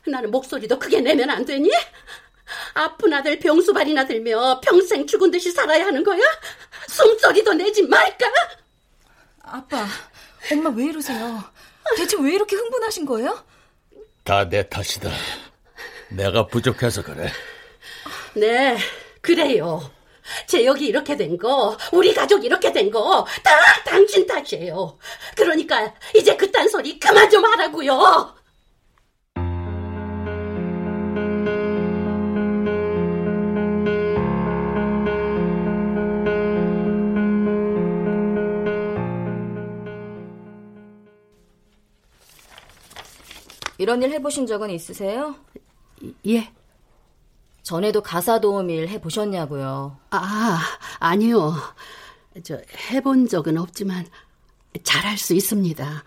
[0.08, 1.70] 나는 목소리도 크게 내면 안 되니?
[2.74, 6.20] 아픈 아들 병수발이나 들며 평생 죽은 듯이 살아야 하는 거야?
[6.88, 8.26] 숨소리도 내지 말까?
[9.42, 9.86] 아빠,
[10.50, 11.42] 엄마 왜 이러세요?
[11.96, 13.44] 대체 왜 이렇게 흥분하신 거예요?
[14.24, 15.10] 다 내 탓이다.
[16.10, 17.28] 내가 부족해서 그래.
[18.34, 18.76] 네,
[19.20, 19.90] 그래요.
[20.46, 23.50] 제 여기 이렇게 된 거, 우리 가족 이렇게 된 거, 다
[23.84, 24.98] 당신 탓이에요.
[25.36, 28.34] 그러니까 이제 그딴 소리 그만 좀 하라고요.
[43.82, 45.34] 이런 일 해보신 적은 있으세요?
[46.28, 46.52] 예.
[47.64, 49.98] 전에도 가사 도움 일 해보셨냐고요?
[50.10, 50.60] 아,
[51.00, 51.52] 아니요.
[52.44, 52.60] 저
[52.92, 54.06] 해본 적은 없지만
[54.84, 56.04] 잘할 수 있습니다.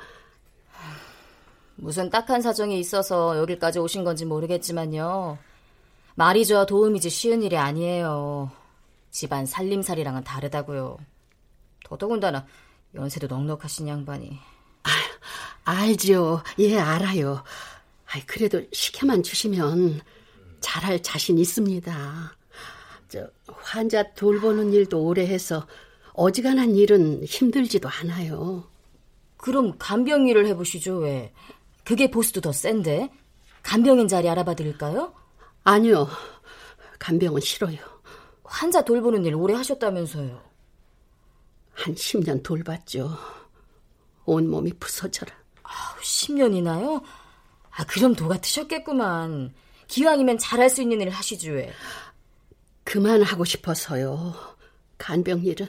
[1.76, 5.38] 무슨 딱한 사정이 있어서 여기까지 오신 건지 모르겠지만요.
[6.16, 8.50] 말이 좋아 도움이지 쉬운 일이 아니에요.
[9.12, 10.98] 집안 살림살이랑은 다르다고요.
[11.84, 12.46] 더더군다나
[12.96, 14.40] 연세도 넉넉하신 양반이.
[15.64, 16.44] 알죠.
[16.60, 17.44] 예, 알아요.
[18.08, 20.02] 아이, 그래도 시켜만 주시면
[20.62, 22.38] 잘할 자신 있습니다.
[23.10, 25.68] 저, 환자 돌보는 일도 오래 해서
[26.14, 28.70] 어지간한 일은 힘들지도 않아요.
[29.38, 31.34] 그럼 간병 일을 해보시죠, 왜?
[31.84, 33.12] 그게 보수도 더 센데?
[33.64, 35.14] 간병인 자리 알아봐 드릴까요?
[35.64, 36.08] 아니요.
[37.00, 37.78] 간병은 싫어요.
[38.44, 40.42] 환자 돌보는 일 오래 하셨다면서요.
[41.74, 43.18] 한 10년 돌봤죠.
[44.26, 45.34] 온몸이 부서져라.
[46.02, 47.02] 10년이나요?
[47.72, 49.54] 아, 그럼 도 같으셨겠구만.
[49.88, 51.74] 기왕이면 잘할 수 있는 일을 하시지 왜.
[52.84, 54.34] 그만하고 싶어서요.
[54.98, 55.68] 간병 일은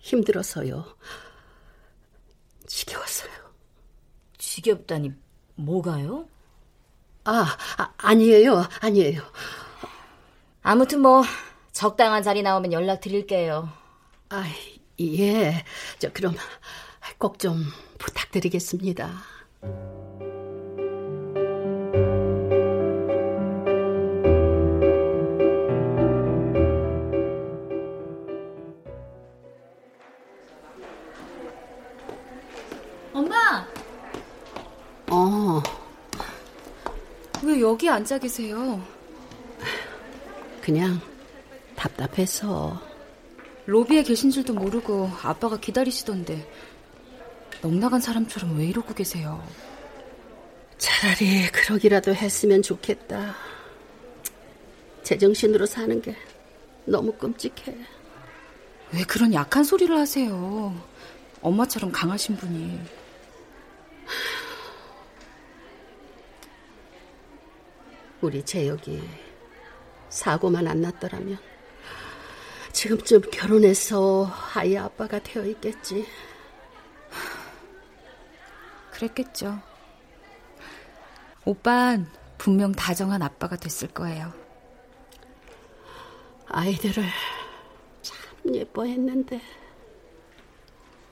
[0.00, 0.84] 힘들어서요.
[2.66, 3.32] 지겨웠어요.
[4.38, 5.12] 지겹다니
[5.54, 6.28] 뭐가요?
[7.24, 8.66] 아, 아 아니에요.
[8.80, 9.22] 아니에요.
[10.62, 11.22] 아무튼 뭐
[11.72, 13.70] 적당한 자리 나오면 연락 드릴게요.
[14.28, 14.44] 아,
[15.00, 15.64] 예.
[15.98, 16.34] 저 그럼
[17.18, 17.64] 꼭 좀
[17.98, 19.10] 부탁드리겠습니다.
[33.12, 33.66] 엄마!
[35.10, 35.62] 어,
[37.44, 38.82] 왜 여기 앉아 계세요?
[40.60, 41.00] 그냥
[41.76, 42.80] 답답해서.
[43.66, 46.46] 로비에 계신 줄도 모르고 아빠가 기다리시던데
[47.64, 49.42] 넉나간 사람처럼 왜 이러고 계세요?
[50.76, 53.34] 차라리 그러기라도 했으면 좋겠다.
[55.02, 56.14] 제정신으로 사는 게
[56.84, 57.74] 너무 끔찍해.
[58.92, 60.78] 왜 그런 약한 소리를 하세요?
[61.40, 62.80] 엄마처럼 강하신 분이.
[68.20, 69.02] 우리 재혁이
[70.10, 71.38] 사고만 안 났더라면
[72.72, 76.06] 지금쯤 결혼해서 아이 아빠가 되어 있겠지.
[79.04, 79.60] 그랬겠죠.
[81.44, 84.32] 오빤 분명 다정한 아빠가 됐을 거예요.
[86.46, 87.04] 아이들을
[88.02, 89.40] 참 예뻐했는데.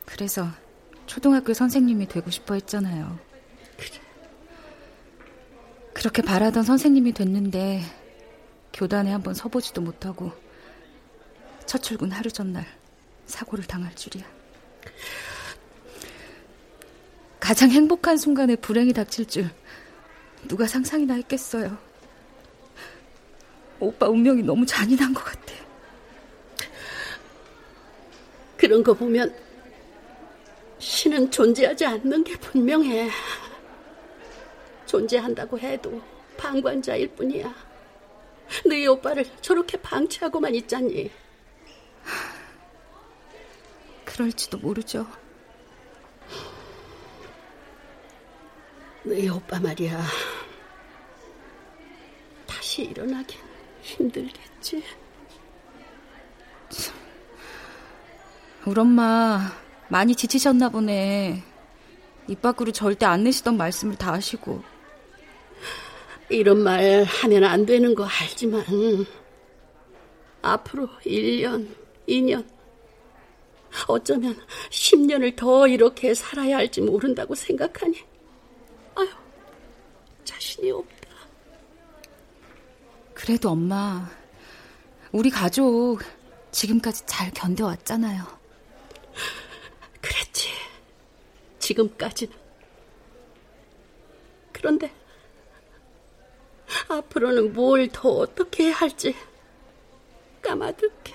[0.07, 0.47] 그래서
[1.07, 3.19] 초등학교 선생님이 되고 싶어 했잖아요.
[5.93, 7.83] 그렇게 바라던 선생님이 됐는데
[8.73, 10.33] 교단에 한번 서보지도 못하고
[11.67, 12.67] 첫 출근 하루 전날
[13.27, 14.42] 사고를 당할 줄이야.
[17.53, 19.51] 가장 행복한 순간에 불행이 닥칠 줄
[20.49, 21.77] 누가 상상이나 했겠어요.
[23.79, 25.53] 오빠 운명이 너무 잔인한 것 같아.
[28.57, 29.37] 그런 거 보면
[30.79, 33.11] 신은 존재하지 않는 게 분명해.
[34.87, 36.01] 존재한다고 해도
[36.39, 37.55] 방관자일 뿐이야.
[38.65, 41.11] 너희 오빠를 저렇게 방치하고만 있잖니.
[44.07, 45.07] 그럴지도 모르죠.
[49.05, 50.01] 너희 오빠 말이야.
[52.47, 53.41] 다시 일어나긴
[53.83, 54.83] 힘들겠지.
[58.65, 59.51] 우리 엄마
[59.89, 61.43] 많이 지치셨나 보네.
[62.29, 64.63] 입 밖으로 절대 안 내시던 말씀을 다 하시고.
[66.29, 68.65] 이런 말 하면 안 되는 거 알지만
[70.41, 71.69] 앞으로 1년,
[72.09, 72.47] 2년
[73.87, 74.37] 어쩌면
[74.71, 78.12] 10년을 더 이렇게 살아야 할지 모른다고 생각하니
[80.71, 81.09] 없다.
[83.15, 84.09] 그래도 엄마
[85.13, 85.99] 우리 가족
[86.51, 88.25] 지금까지 잘 견뎌왔잖아요.
[90.01, 90.49] 그랬지.
[91.59, 92.35] 지금까지는.
[94.53, 94.93] 그런데
[96.89, 99.15] 앞으로는 뭘 더 어떻게 해야 할지
[100.43, 101.15] 까마득해.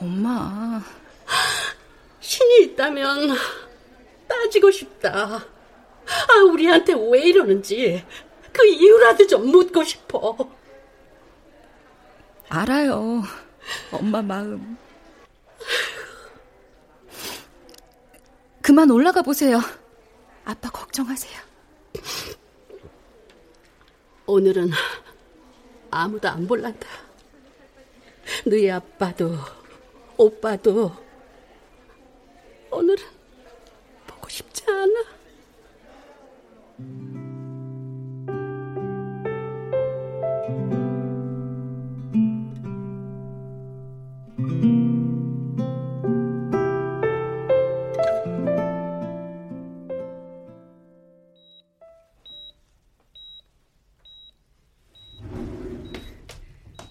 [0.00, 0.82] 엄마.
[2.20, 3.36] 신이 있다면
[4.28, 5.44] 따지고 싶다.
[6.06, 8.04] 아, 우리한테 왜 이러는지
[8.52, 10.36] 그 이유라도 좀 묻고 싶어.
[12.48, 13.22] 알아요.
[13.90, 14.76] 엄마 마음.
[18.62, 19.60] 그만 올라가 보세요.
[20.44, 21.40] 아빠 걱정하세요.
[24.26, 24.70] 오늘은
[25.90, 26.88] 아무도 안 볼란다.
[28.44, 29.36] 너희 아빠도
[30.16, 30.92] 오빠도
[32.70, 33.04] 오늘은
[34.06, 35.15] 보고 싶지 않아.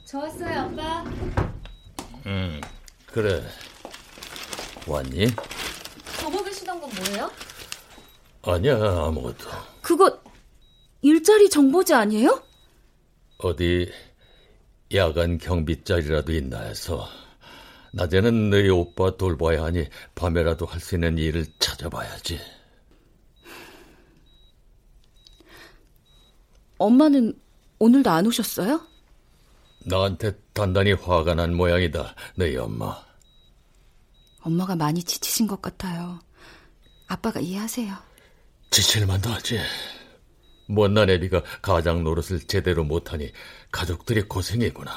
[0.05, 1.03] 좋았어요, 아빠.
[2.25, 2.61] 음,
[3.07, 3.43] 그래.
[4.87, 5.27] 왔니?
[6.19, 7.31] 저거 계시던 건 뭐예요?
[8.45, 9.49] 아니야, 아무것도.
[9.81, 10.19] 그거
[11.01, 12.43] 일자리 정보지 아니에요?
[13.39, 13.91] 어디
[14.93, 17.07] 야간 경비자리라도 있나 해서
[17.93, 22.39] 낮에는 너희 오빠 돌봐야 하니 밤에라도 할 수 있는 일을 찾아봐야지.
[26.77, 27.33] 엄마는
[27.79, 28.81] 오늘도 안 오셨어요?
[29.85, 32.97] 나한테 단단히 화가 난 모양이다, 너희 엄마.
[34.41, 36.19] 엄마가 많이 지치신 것 같아요.
[37.07, 37.95] 아빠가 이해하세요.
[38.69, 39.59] 지칠 만도 하지.
[40.67, 43.31] 못난 애비가 가장 노릇을 제대로 못하니
[43.71, 44.91] 가족들이 고생이구나.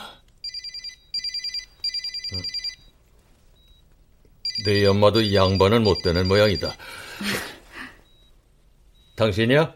[2.35, 2.41] 응?
[4.65, 6.75] 네 엄마도 양반은 못 되는 모양이다.
[9.17, 9.75] 당신이야?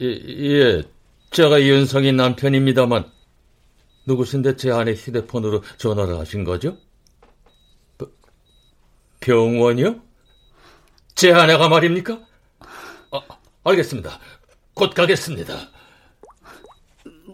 [0.00, 0.82] 예, 예,
[1.30, 3.10] 제가 이은성이 남편입니다만
[4.06, 6.76] 누구신데 제 아내 휴대폰으로 전화를 하신 거죠?
[7.96, 8.08] 버,
[9.20, 10.02] 병원이요?
[11.14, 12.18] 제 아내가 말입니까?
[13.12, 13.20] 아,
[13.64, 14.18] 알겠습니다.
[14.74, 15.54] 곧 가겠습니다.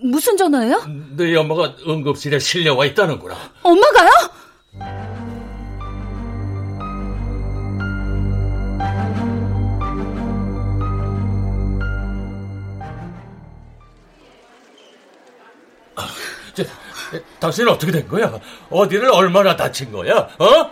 [0.02, 0.82] 무슨 전화예요?
[1.16, 3.36] 너희 엄마가 응급실에 실려와 있다는구나.
[3.62, 4.10] 엄마가요?
[16.54, 16.64] 저,
[17.38, 18.38] 당신은 어떻게 된 거야?
[18.70, 20.16] 어디를 얼마나 다친 거야?
[20.38, 20.70] 어?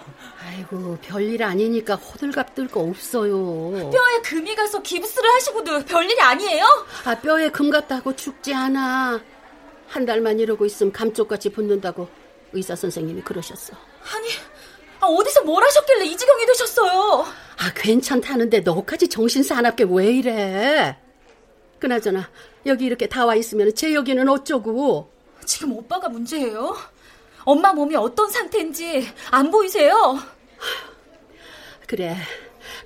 [0.58, 3.70] 아이고 별일 아니니까 호들갑 뜰 거 없어요.
[3.90, 6.64] 뼈에 금이 가서 기부스를 하시고도 별일이 아니에요?
[7.04, 9.20] 아 뼈에 금 갔다고 죽지 않아.
[9.86, 12.08] 한 달만 이러고 있으면 감쪽같이 붙는다고
[12.52, 13.74] 의사 선생님이 그러셨어.
[14.14, 14.28] 아니
[15.00, 17.24] 아, 어디서 뭘 하셨길래 이 지경이 되셨어요?
[17.58, 20.98] 아 괜찮다는데 너까지 정신 사납게 왜 이래?
[21.78, 22.28] 그나저나
[22.66, 25.08] 여기 이렇게 다 와 있으면 제 여기는 어쩌고?
[25.44, 26.76] 지금 오빠가 문제예요?
[27.44, 30.18] 엄마 몸이 어떤 상태인지 안 보이세요?
[31.86, 32.16] 그래,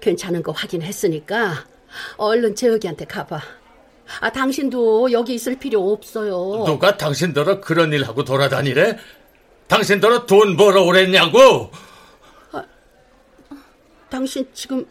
[0.01, 1.65] 괜찮은 거 확인했으니까
[2.17, 3.41] 얼른 재혁이한테 가봐.
[4.21, 6.65] 아, 당신도 여기 있을 필요 없어요.
[6.67, 8.99] 누가 당신더러 그런 일 하고 돌아다니래?
[9.69, 11.71] 당신더러 돈 벌어 오랬냐고?
[12.53, 12.63] 아,
[14.11, 14.87] 당신 지금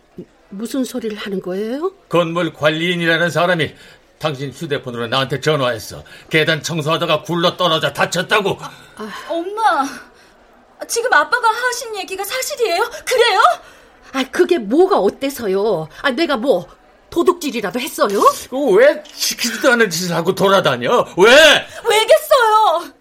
[0.50, 1.94] 무슨 소리를 하는 거예요?
[2.10, 3.74] 건물 관리인이라는 사람이
[4.17, 6.04] 당신 휴대폰으로 나한테 전화했어.
[6.30, 8.58] 계단 청소하다가 굴러 떨어져 다쳤다고.
[8.60, 9.12] 아.
[9.30, 9.84] 엄마,
[10.88, 12.89] 지금 아빠가 하신 얘기가 사실이에요?
[13.06, 13.41] 그래요?
[14.13, 15.88] 아, 그게 뭐가 어때서요?
[16.02, 16.67] 아, 내가 뭐
[17.10, 18.22] 도둑질이라도 했어요?
[18.76, 21.06] 왜 시키지도 않은 짓을 하고 돌아다녀?
[21.17, 21.32] 왜?
[21.32, 22.94] 왜겠어요?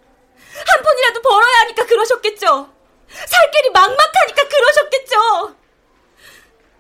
[0.67, 2.71] 한 푼이라도 벌어야 하니까 그러셨겠죠.
[3.09, 5.55] 살 길이 막막하니까 그러셨겠죠.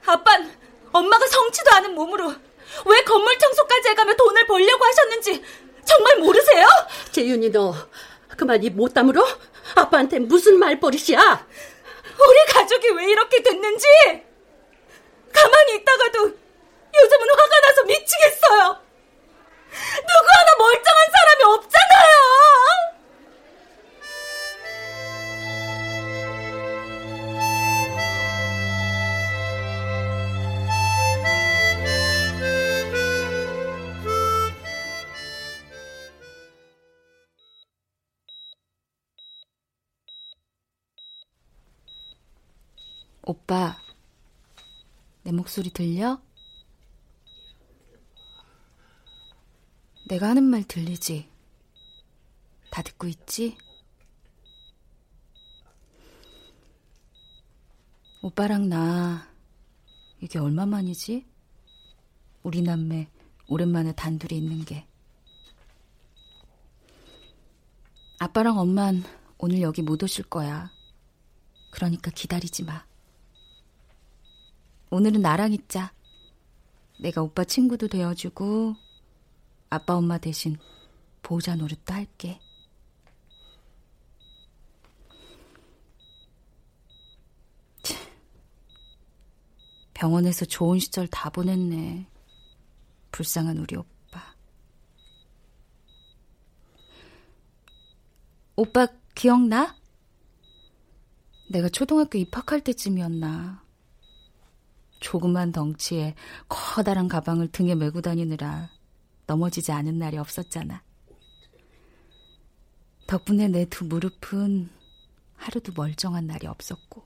[0.07, 0.53] 아빤
[0.93, 2.35] 엄마가 성치도 않은 몸으로
[2.87, 5.43] 왜 건물 청소까지 해가며 돈을 벌려고 하셨는지
[5.85, 6.67] 정말 모르세요?
[7.13, 7.75] 재윤이 너
[8.37, 9.25] 그만 입 못 다물어?
[9.75, 11.47] 아빠한테 무슨 말버릇이야?
[12.19, 13.87] 우리 가족이 왜 이렇게 됐는지
[15.33, 18.81] 가만히 있다가도 요즘은 화가 나서 미치겠어요.
[19.71, 22.89] 누구 하나 멀쩡한 사람이 없잖아요.
[43.31, 43.81] 오빠,
[45.22, 46.20] 내 목소리 들려?
[50.09, 51.31] 내가 하는 말 들리지?
[52.72, 53.57] 다 듣고 있지?
[58.20, 59.33] 오빠랑 나,
[60.20, 61.24] 이게 얼마만이지?
[62.43, 63.09] 우리 남매
[63.47, 64.89] 오랜만에 단둘이 있는 게.
[68.18, 69.05] 아빠랑 엄만
[69.39, 70.72] 오늘 여기 못 오실 거야.
[71.70, 72.89] 그러니까 기다리지 마.
[74.91, 75.93] 오늘은 나랑 있자.
[76.99, 78.74] 내가 오빠 친구도 되어주고
[79.70, 80.59] 아빠 엄마 대신
[81.22, 82.41] 보호자 노릇도 할게.
[89.95, 92.09] 병원에서 좋은 시절 다 보냈네.
[93.12, 94.34] 불쌍한 우리 오빠.
[98.57, 99.76] 오빠 기억나?
[101.49, 103.70] 내가 초등학교 입학할 때쯤이었나.
[105.01, 106.14] 조그만 덩치에
[106.48, 108.70] 커다란 가방을 등에 메고 다니느라
[109.26, 110.82] 넘어지지 않은 날이 없었잖아.
[113.07, 114.70] 덕분에 내 두 무릎은
[115.36, 117.05] 하루도 멀쩡한 날이 없었고.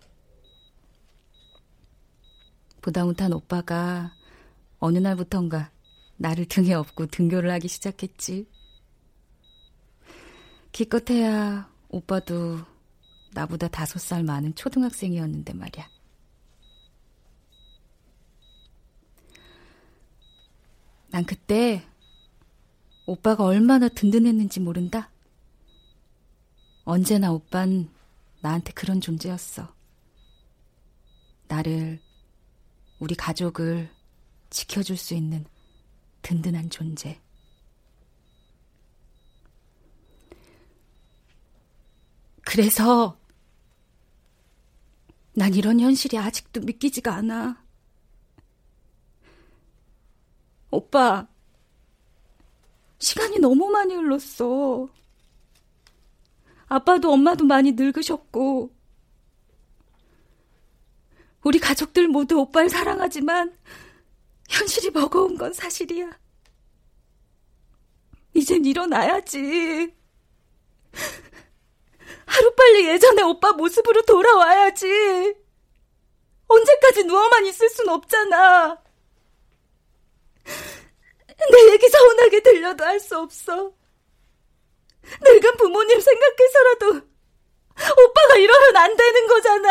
[2.82, 4.12] 부담못한 오빠가
[4.78, 5.70] 어느 날부턴가
[6.16, 8.47] 나를 등에 업고 등교를 하기 시작했지.
[10.72, 12.59] 기껏해야 오빠도
[13.32, 15.93] 나보다 다섯 살 많은 초등학생이었는데 말이야.
[21.15, 21.81] 난 그때
[23.07, 25.12] 오빠가 얼마나 든든했는지 모른다.
[26.83, 27.89] 언제나 오빤
[28.41, 29.73] 나한테 그런 존재였어.
[31.47, 32.01] 나를,
[32.99, 33.89] 우리 가족을
[34.51, 35.47] 지켜줄 수 있는
[36.23, 37.21] 든든한 존재.
[42.45, 43.17] 그래서
[45.33, 47.64] 난 이런 현실이 아직도 믿기지가 않아.
[50.75, 51.29] 오빠,
[52.99, 54.89] 시간이 너무 많이 흘렀어.
[56.66, 58.75] 아빠도 엄마도 많이 늙으셨고,
[61.45, 63.57] 우리 가족들 모두 오빠를 사랑하지만,
[64.49, 66.18] 현실이 버거운 건 사실이야.
[68.35, 69.95] 이젠 일어나야지.
[72.27, 75.37] 하루빨리 예전에 오빠 모습으로 돌아와야지.
[76.49, 78.84] 언제까지 누워만 있을 순 없잖아.
[80.45, 83.72] 내 얘기 서운하게 들려도 할 수 없어.
[85.20, 86.86] 늙은 부모님 생각해서라도
[88.07, 89.68] 오빠가 이러면 안 되는 거잖아.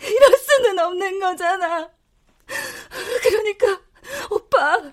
[0.00, 1.90] 이럴 수는 없는 거잖아.
[3.22, 3.80] 그러니까
[4.30, 4.92] 오빠,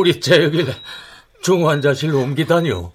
[0.00, 0.74] 우리 재혁이를
[1.42, 2.90] 중환자실로 옮기다니요.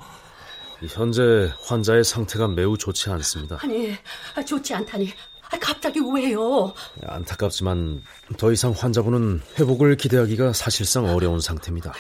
[0.90, 3.60] 현재 환자의 상태가 매우 좋지 않습니다.
[3.62, 3.96] 아니,
[4.44, 5.14] 좋지 않다니.
[5.62, 6.74] 갑자기 왜요?
[7.06, 8.02] 안타깝지만
[8.38, 11.94] 더 이상 환자분은 회복을 기대하기가 사실상 어려운 상태입니다.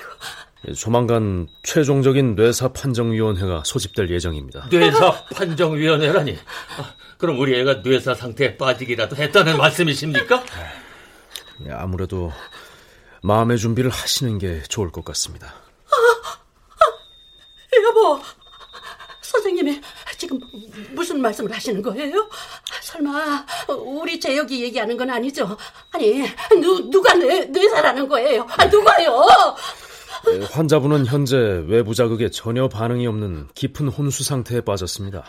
[0.75, 4.67] 조만간 최종적인 뇌사 판정위원회가 소집될 예정입니다.
[4.71, 6.35] 뇌사 판정위원회라니?
[7.19, 10.43] 그럼 우리 애가 뇌사 상태에 빠지기라도 했다는 말씀이십니까?
[11.69, 12.33] 아무래도
[13.25, 15.47] 마음의 준비를 하시는 게 좋을 것 같습니다.
[15.47, 16.37] 아,
[16.77, 18.21] 아, 여보,
[19.21, 19.81] 선생님이
[20.15, 20.39] 지금
[20.91, 22.29] 무슨 말씀을 하시는 거예요?
[22.83, 23.45] 설마
[23.79, 25.57] 우리 재혁이 얘기하는 건 아니죠?
[25.91, 26.21] 아니
[26.61, 28.45] 누 누가 뇌 뇌사라는 거예요?
[28.57, 29.25] 아, 누가요?
[30.27, 31.35] 네, 환자분은 현재
[31.67, 35.25] 외부 자극에 전혀 반응이 없는 깊은 혼수 상태에 빠졌습니다.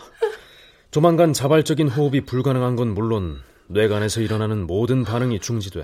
[0.91, 5.83] 조만간 자발적인 호흡이 불가능한 건 물론 뇌간에서 일어나는 모든 반응이 중지돼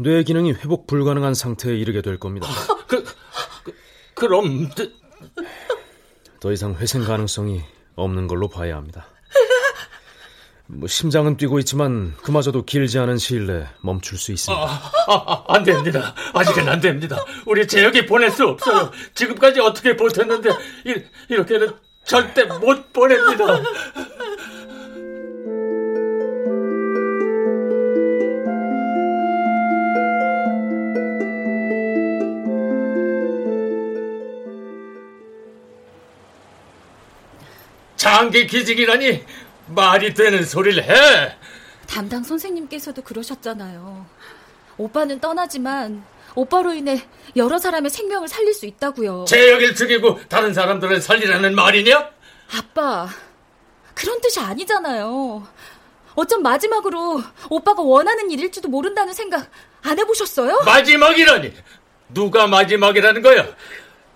[0.00, 2.46] 뇌 기능이 회복 불가능한 상태에 이르게 될 겁니다.
[2.86, 3.02] 그,
[3.64, 3.72] 그
[4.14, 4.70] 그럼
[6.40, 7.62] 더 이상 회생 가능성이
[7.96, 9.06] 없는 걸로 봐야 합니다.
[10.66, 14.62] 뭐 심장은 뛰고 있지만 그마저도 길지 않은 시일 내에 멈출 수 있습니다.
[14.62, 16.14] 아, 아, 안 됩니다.
[16.34, 17.24] 아직은 안 됩니다.
[17.46, 18.92] 우리 재혁이 보낼 수 없어요.
[19.14, 20.50] 지금까지 어떻게 버텼는데
[20.84, 21.72] 이, 이렇게는
[22.04, 23.62] 절대 못 보냅니다.
[38.18, 39.24] 장기 기직이라니
[39.68, 41.36] 말이 되는 소리를 해.
[41.86, 44.06] 담당 선생님께서도 그러셨잖아요.
[44.76, 46.02] 오빠는 떠나지만
[46.34, 47.00] 오빠로 인해
[47.36, 49.26] 여러 사람의 생명을 살릴 수 있다고요.
[49.28, 52.10] 재혁일 죽이고 다른 사람들을 살리라는 말이냐?
[52.56, 53.08] 아빠,
[53.94, 55.46] 그런 뜻이 아니잖아요.
[56.16, 59.48] 어쩜 마지막으로 오빠가 원하는 일일지도 모른다는 생각
[59.84, 60.62] 안 해보셨어요?
[60.64, 61.52] 마지막이라니?
[62.08, 63.46] 누가 마지막이라는 거야?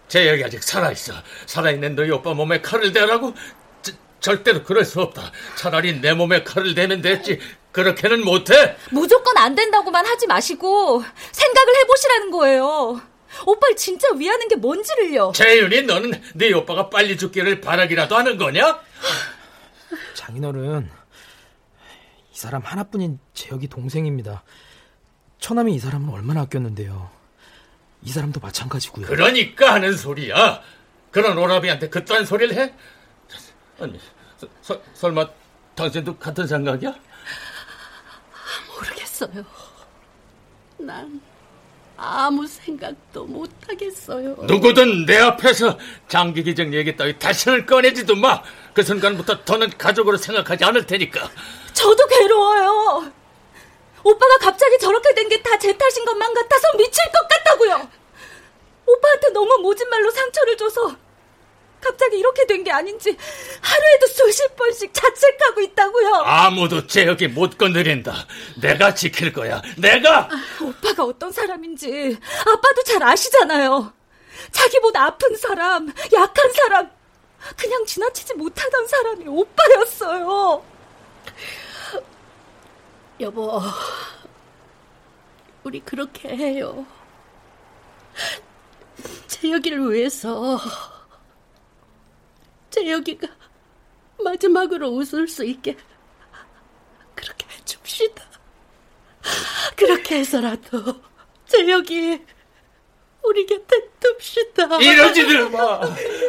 [0.09, 1.13] 재혁이 아직 살아있어.
[1.47, 3.33] 살아있는 너희 오빠 몸에 칼을 대라고?
[4.23, 5.33] 절대로 그럴 수 없다.
[5.57, 7.39] 차라리 내 몸에 칼을 대면 됐지.
[7.73, 8.77] 그렇게는 못해.
[8.91, 11.03] 무조건 안 된다고만 하지 마시고
[11.33, 13.01] 생각을 해보시라는 거예요.
[13.47, 15.33] 오빠를 진짜 위하는 게 뭔지를요.
[15.35, 18.81] 재윤이 너는 네 오빠가 빨리 죽기를 바라기라도 하는 거냐?
[20.15, 20.89] 장인어른,
[22.33, 24.45] 이 사람 하나뿐인 재혁이 동생입니다.
[25.39, 27.11] 처남이 이 사람을 얼마나 아꼈는데요.
[28.03, 29.07] 이 사람도 마찬가지고요.
[29.07, 30.63] 그러니까 하는 소리야.
[31.11, 32.75] 그런 오라비한테 그딴 소리를 해?
[33.83, 33.99] 아니,
[34.39, 35.27] 서, 서, 설마
[35.75, 36.95] 당신도 같은 생각이야?
[38.75, 39.45] 모르겠어요.
[40.79, 41.21] 난
[41.97, 44.37] 아무 생각도 못 하겠어요.
[44.43, 45.79] 누구든 내 앞에서
[46.09, 48.43] 장기 기정 얘기 따위 다시는 꺼내지도 마.
[48.73, 51.29] 그 순간부터 더는 가족으로 생각하지 않을 테니까.
[51.73, 53.13] 저도 괴로워요.
[54.05, 57.89] 오빠가 갑자기 저렇게 된 게 다 제 탓인 것만 같아서 미칠 것 같다고요.
[58.87, 60.97] 오빠한테 너무 모진 말로 상처를 줘서
[61.83, 63.17] 갑자기 이렇게 된 게 아닌지
[63.61, 66.15] 하루에도 수십 번씩 자책하고 있다고요.
[66.15, 68.15] 아무도 제혁이 못 건드린다.
[68.61, 69.61] 내가 지킬 거야.
[69.77, 70.29] 내가!
[70.31, 70.31] 아,
[70.63, 73.93] 오빠가 어떤 사람인지 아빠도 잘 아시잖아요.
[74.53, 76.91] 자기보다 아픈 사람, 약한 사람,
[77.57, 80.65] 그냥 지나치지 못하던 사람이 오빠였어요.
[83.21, 83.61] 여보,
[85.65, 86.87] 우리 그렇게 해요.
[89.27, 90.59] 재혁이를 위해서
[92.73, 93.29] 재혁이가
[94.25, 95.77] 마지막으로 웃을 수 있게
[97.15, 98.25] 그렇게 해줍시다.
[99.77, 101.01] 그렇게 해서라도
[101.47, 102.21] 재혁이
[103.23, 104.77] 우리 곁에 둡시다.
[104.79, 105.81] 이러지들 마.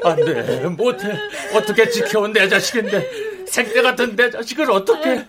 [0.03, 0.67] 안 돼.
[0.67, 1.17] 못해.
[1.53, 3.45] 어떻게 지켜온 내 자식인데.
[3.47, 5.25] 생태 같은 내 자식을 어떻게.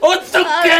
[0.00, 0.70] 어떻게!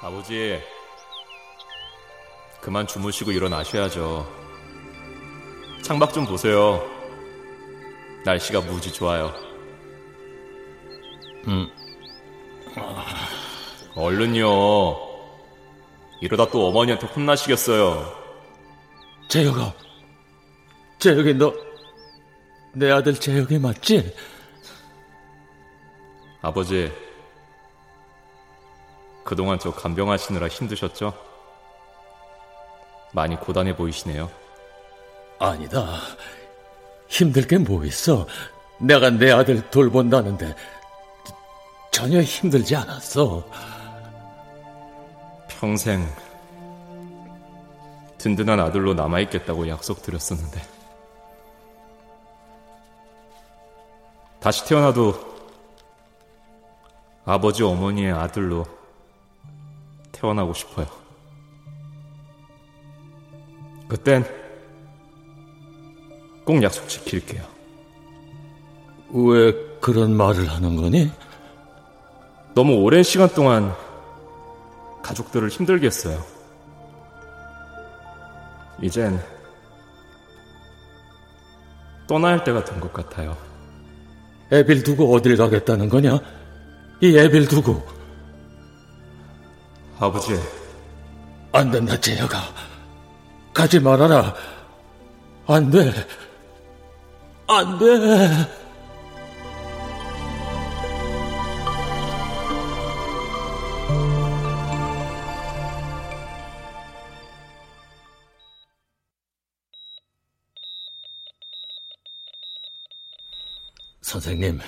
[0.00, 0.60] 아버지,
[2.60, 4.26] 그만 주무시고 일어나셔야죠.
[5.82, 6.86] 창밖 좀 보세요.
[8.24, 9.32] 날씨가 무지 좋아요.
[11.46, 11.68] 음.
[13.96, 14.96] 얼른요.
[16.20, 18.12] 이러다 또 어머니한테 혼나시겠어요.
[19.28, 19.74] 재혁아.
[20.98, 21.52] 재혁이 너,
[22.74, 24.14] 내 아들 재혁이 맞지?
[26.40, 26.92] 아버지,
[29.28, 31.12] 그동안 저 간병하시느라 힘드셨죠?
[33.12, 34.30] 많이 고단해 보이시네요.
[35.38, 35.98] 아니다.
[37.08, 38.26] 힘들 게 뭐 있어.
[38.80, 40.56] 내가 내 아들 돌본다는데
[41.90, 43.44] 전혀 힘들지 않았어.
[45.50, 46.10] 평생
[48.16, 50.62] 든든한 아들로 남아있겠다고 약속드렸었는데
[54.40, 55.12] 다시 태어나도
[57.26, 58.77] 아버지 어머니의 아들로
[60.20, 60.86] 태어나고 싶어요.
[63.88, 64.24] 그땐
[66.44, 67.42] 꼭 약속 지킬게요.
[69.12, 71.10] 왜 그런 말을 하는 거니?
[72.54, 73.72] 너무 오랜 시간 동안
[75.02, 76.22] 가족들을 힘들게 했어요.
[78.82, 79.20] 이젠
[82.06, 83.36] 떠나야 할 때가 된 것 같아요.
[84.50, 86.18] 애빌 두고 어딜 가겠다는 거냐?
[87.02, 87.97] 이 애빌 두고.
[90.00, 90.32] 아버지.
[91.52, 92.54] 안 된다, 재혁아.
[93.52, 94.34] 가지 말아라.
[95.46, 95.92] 안 돼.
[97.48, 97.86] 안 돼.
[114.02, 114.60] 선생님,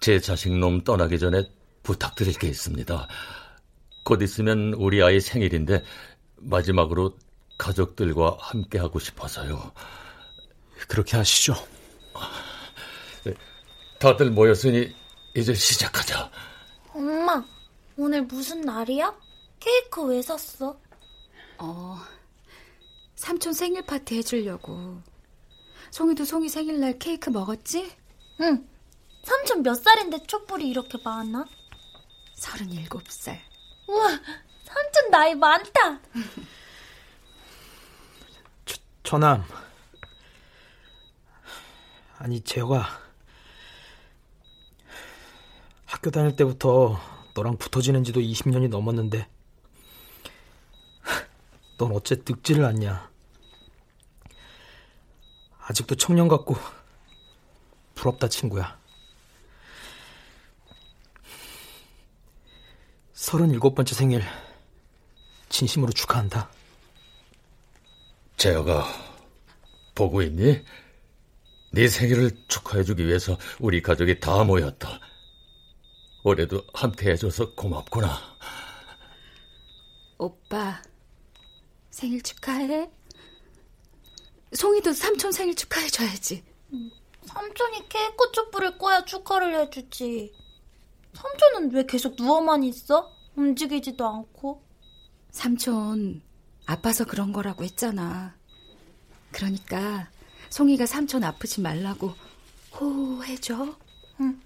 [0.00, 1.42] 제 자식 놈 떠나기 전에
[1.82, 3.08] 부탁드릴 게 있습니다.
[4.08, 5.84] 곧 있으면 우리 아이 생일인데
[6.36, 7.18] 마지막으로
[7.58, 9.70] 가족들과 함께 하고 싶어서요.
[10.88, 11.54] 그렇게 하시죠.
[14.00, 14.96] 다들 모였으니
[15.36, 16.30] 이제 시작하자.
[16.94, 17.44] 엄마,
[17.98, 19.14] 오늘 무슨 날이야?
[19.60, 20.80] 케이크 왜 샀어?
[21.58, 21.98] 어,
[23.14, 25.02] 삼촌 생일 파티 해주려고.
[25.90, 27.92] 송이도 송이 생일날 케이크 먹었지?
[28.40, 28.66] 응.
[29.22, 31.44] 삼촌 몇 살인데 촛불이 이렇게 많아?
[32.36, 33.46] 서른일곱 살.
[33.88, 34.08] 우와,
[34.64, 35.98] 삼촌 나이 많다.
[39.02, 39.42] 처남.
[42.18, 42.86] 아니, 재혁아.
[45.86, 47.00] 학교 다닐 때부터
[47.34, 49.26] 너랑 붙어 지낸 지도 20년이 넘었는데,
[51.78, 53.10] 넌 어째 늙지를 않냐.
[55.60, 56.56] 아직도 청년 같고,
[57.94, 58.77] 부럽다, 친구야.
[63.18, 64.22] 서른일곱 번째 생일,
[65.48, 66.48] 진심으로 축하한다.
[68.36, 68.86] 재혁아,
[69.92, 70.64] 보고 있니?
[71.72, 75.00] 네 생일을 축하해주기 위해서 우리 가족이 다 모였다.
[76.22, 78.16] 올해도 함께 해줘서 고맙구나.
[80.16, 80.80] 오빠,
[81.90, 82.88] 생일 축하해.
[84.54, 86.44] 송이도 삼촌 생일 축하해줘야지.
[87.26, 90.32] 삼촌이 케이크 촛불을 꺼야 축하를 해주지.
[91.22, 93.12] 삼촌은 왜 계속 누워만 있어?
[93.34, 94.62] 움직이지도 않고.
[95.30, 96.22] 삼촌,
[96.66, 98.36] 아파서 그런 거라고 했잖아.
[99.32, 100.08] 그러니까
[100.50, 102.14] 송이가 삼촌 아프지 말라고
[102.78, 103.74] 호호해줘.
[104.20, 104.40] 응.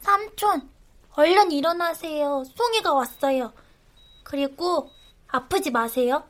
[0.00, 0.68] 삼촌,
[1.14, 2.44] 얼른 일어나세요.
[2.54, 3.52] 송이가 왔어요.
[4.22, 4.90] 그리고
[5.26, 6.22] 아프지 마세요.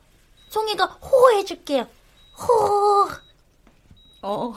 [0.49, 1.87] 송이가 호호해줄게요.
[2.37, 3.09] 호.
[4.21, 4.53] 어,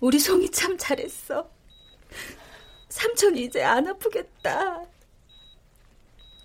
[0.00, 1.48] 우리 송이 참 잘했어.
[3.00, 4.80] 삼촌 이제 안 아프겠다.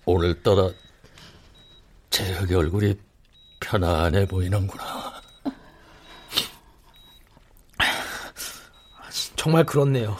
[0.04, 0.70] 오늘따라
[2.10, 2.94] 재혁의 얼굴이
[3.60, 5.22] 편안해 보이는구나.
[9.34, 10.14] 정말 그렇네요.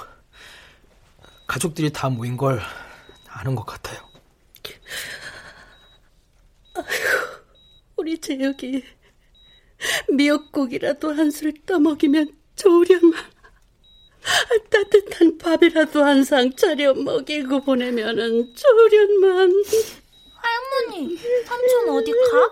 [1.47, 2.63] 가족들이 다 모인 걸
[3.29, 4.01] 아는 것 같아요.
[6.75, 6.85] 아휴,
[7.97, 8.83] 우리 재혁이
[10.17, 13.32] 미역국이라도 한 술 떠먹이면 좋으려만
[14.71, 19.51] 따뜻한 밥이라도 한 상 차려 먹이고 보내면은 좋으련만
[20.35, 22.51] 할머니, 삼촌 어디 가?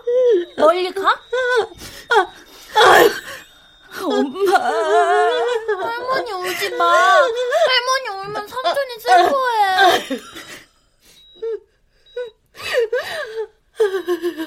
[0.57, 1.01] 멀리 가?
[1.09, 2.33] 아,
[2.75, 3.09] 아,
[4.05, 4.57] 엄마.
[5.81, 6.85] 할머니 울지 마.
[6.85, 10.19] 할머니 울면 삼촌이 슬퍼해.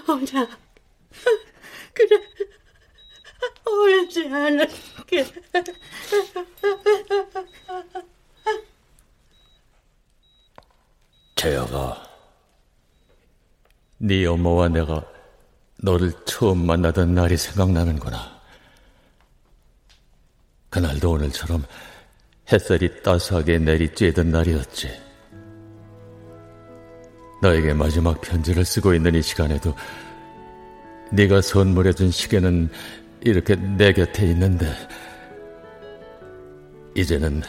[0.08, 0.48] 오냐.
[1.92, 2.22] 그래.
[3.66, 5.26] 울지 않을게.
[11.36, 12.08] 재혁아,
[14.14, 15.04] 네 엄마와 내가
[15.82, 18.16] 너를 처음 만나던 날이 생각나는구나.
[20.70, 21.64] 그날도 오늘처럼
[22.52, 24.88] 햇살이 따스하게 내리쬐던 날이었지.
[27.42, 29.74] 너에게 마지막 편지를 쓰고 있는 이 시간에도
[31.10, 32.70] 네가 선물해준 시계는
[33.20, 34.72] 이렇게 내 곁에 있는데
[36.94, 37.42] 이제는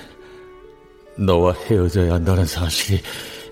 [1.15, 3.03] 너와 헤어져야 한다는 사실이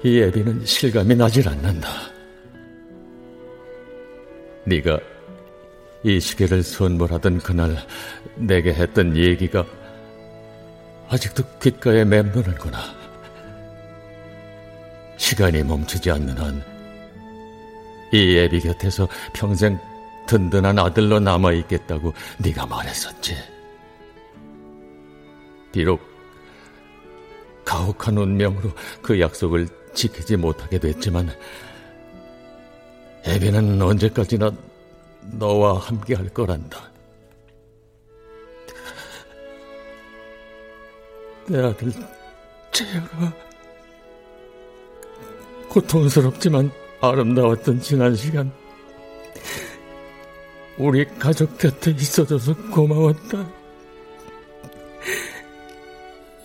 [0.04, 2.13] 이 애비는 실감이 나질 않는다.
[4.66, 5.00] 네가
[6.04, 7.78] 이 시계를 선물하던 그날
[8.36, 9.66] 내게 했던 얘기가
[11.10, 12.80] 아직도 귓가에 맴도는구나.
[15.18, 16.64] 시간이 멈추지 않는 한,
[18.12, 19.80] 이 애비 곁에서 평생
[20.28, 23.36] 든든한 아들로 남아 있겠다고 네가 말했었지.
[25.72, 26.02] 비록
[27.66, 31.30] 가혹한 운명으로 그 약속을 지키지 못하게 됐지만,
[33.26, 34.52] 애비는 언제까지나
[35.32, 36.92] 너와 함께 할 거란다.
[41.48, 41.92] 내 아들
[42.72, 43.34] 재혁아
[45.70, 46.72] 고통스럽지만
[47.02, 48.52] 아름다웠던 지난 시간
[50.78, 53.48] 우리 가족 곁에 있어줘서 고마웠다.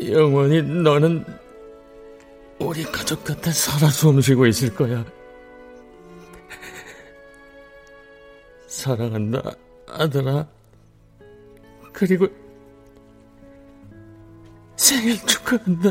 [0.03, 1.25] 영원히 너는
[2.59, 5.05] 우리 가족 곁에 살아 숨쉬고 있을 거야.
[8.69, 9.43] 사랑한다,
[9.89, 10.47] 아들아.
[11.93, 12.29] 그리고
[14.77, 15.91] 생일 축하한다.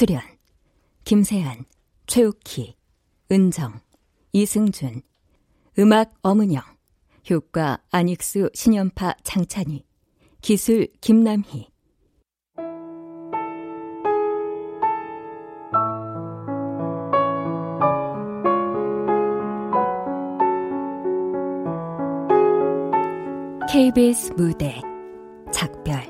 [0.00, 0.22] 출연
[1.04, 1.66] 김세한,
[2.06, 2.74] 최욱희,
[3.30, 3.80] 은정,
[4.32, 5.02] 이승준,
[5.78, 6.62] 음악 엄은영,
[7.30, 9.84] 효과 안익수, 신연파, 장찬희,
[10.40, 11.68] 기술 김남희.
[23.70, 24.80] KBS 무대
[25.52, 26.00] 작별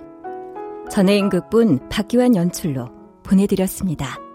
[0.92, 2.99] 전혜인극분 박기환 연출로
[3.30, 4.29] 보내드렸습니다.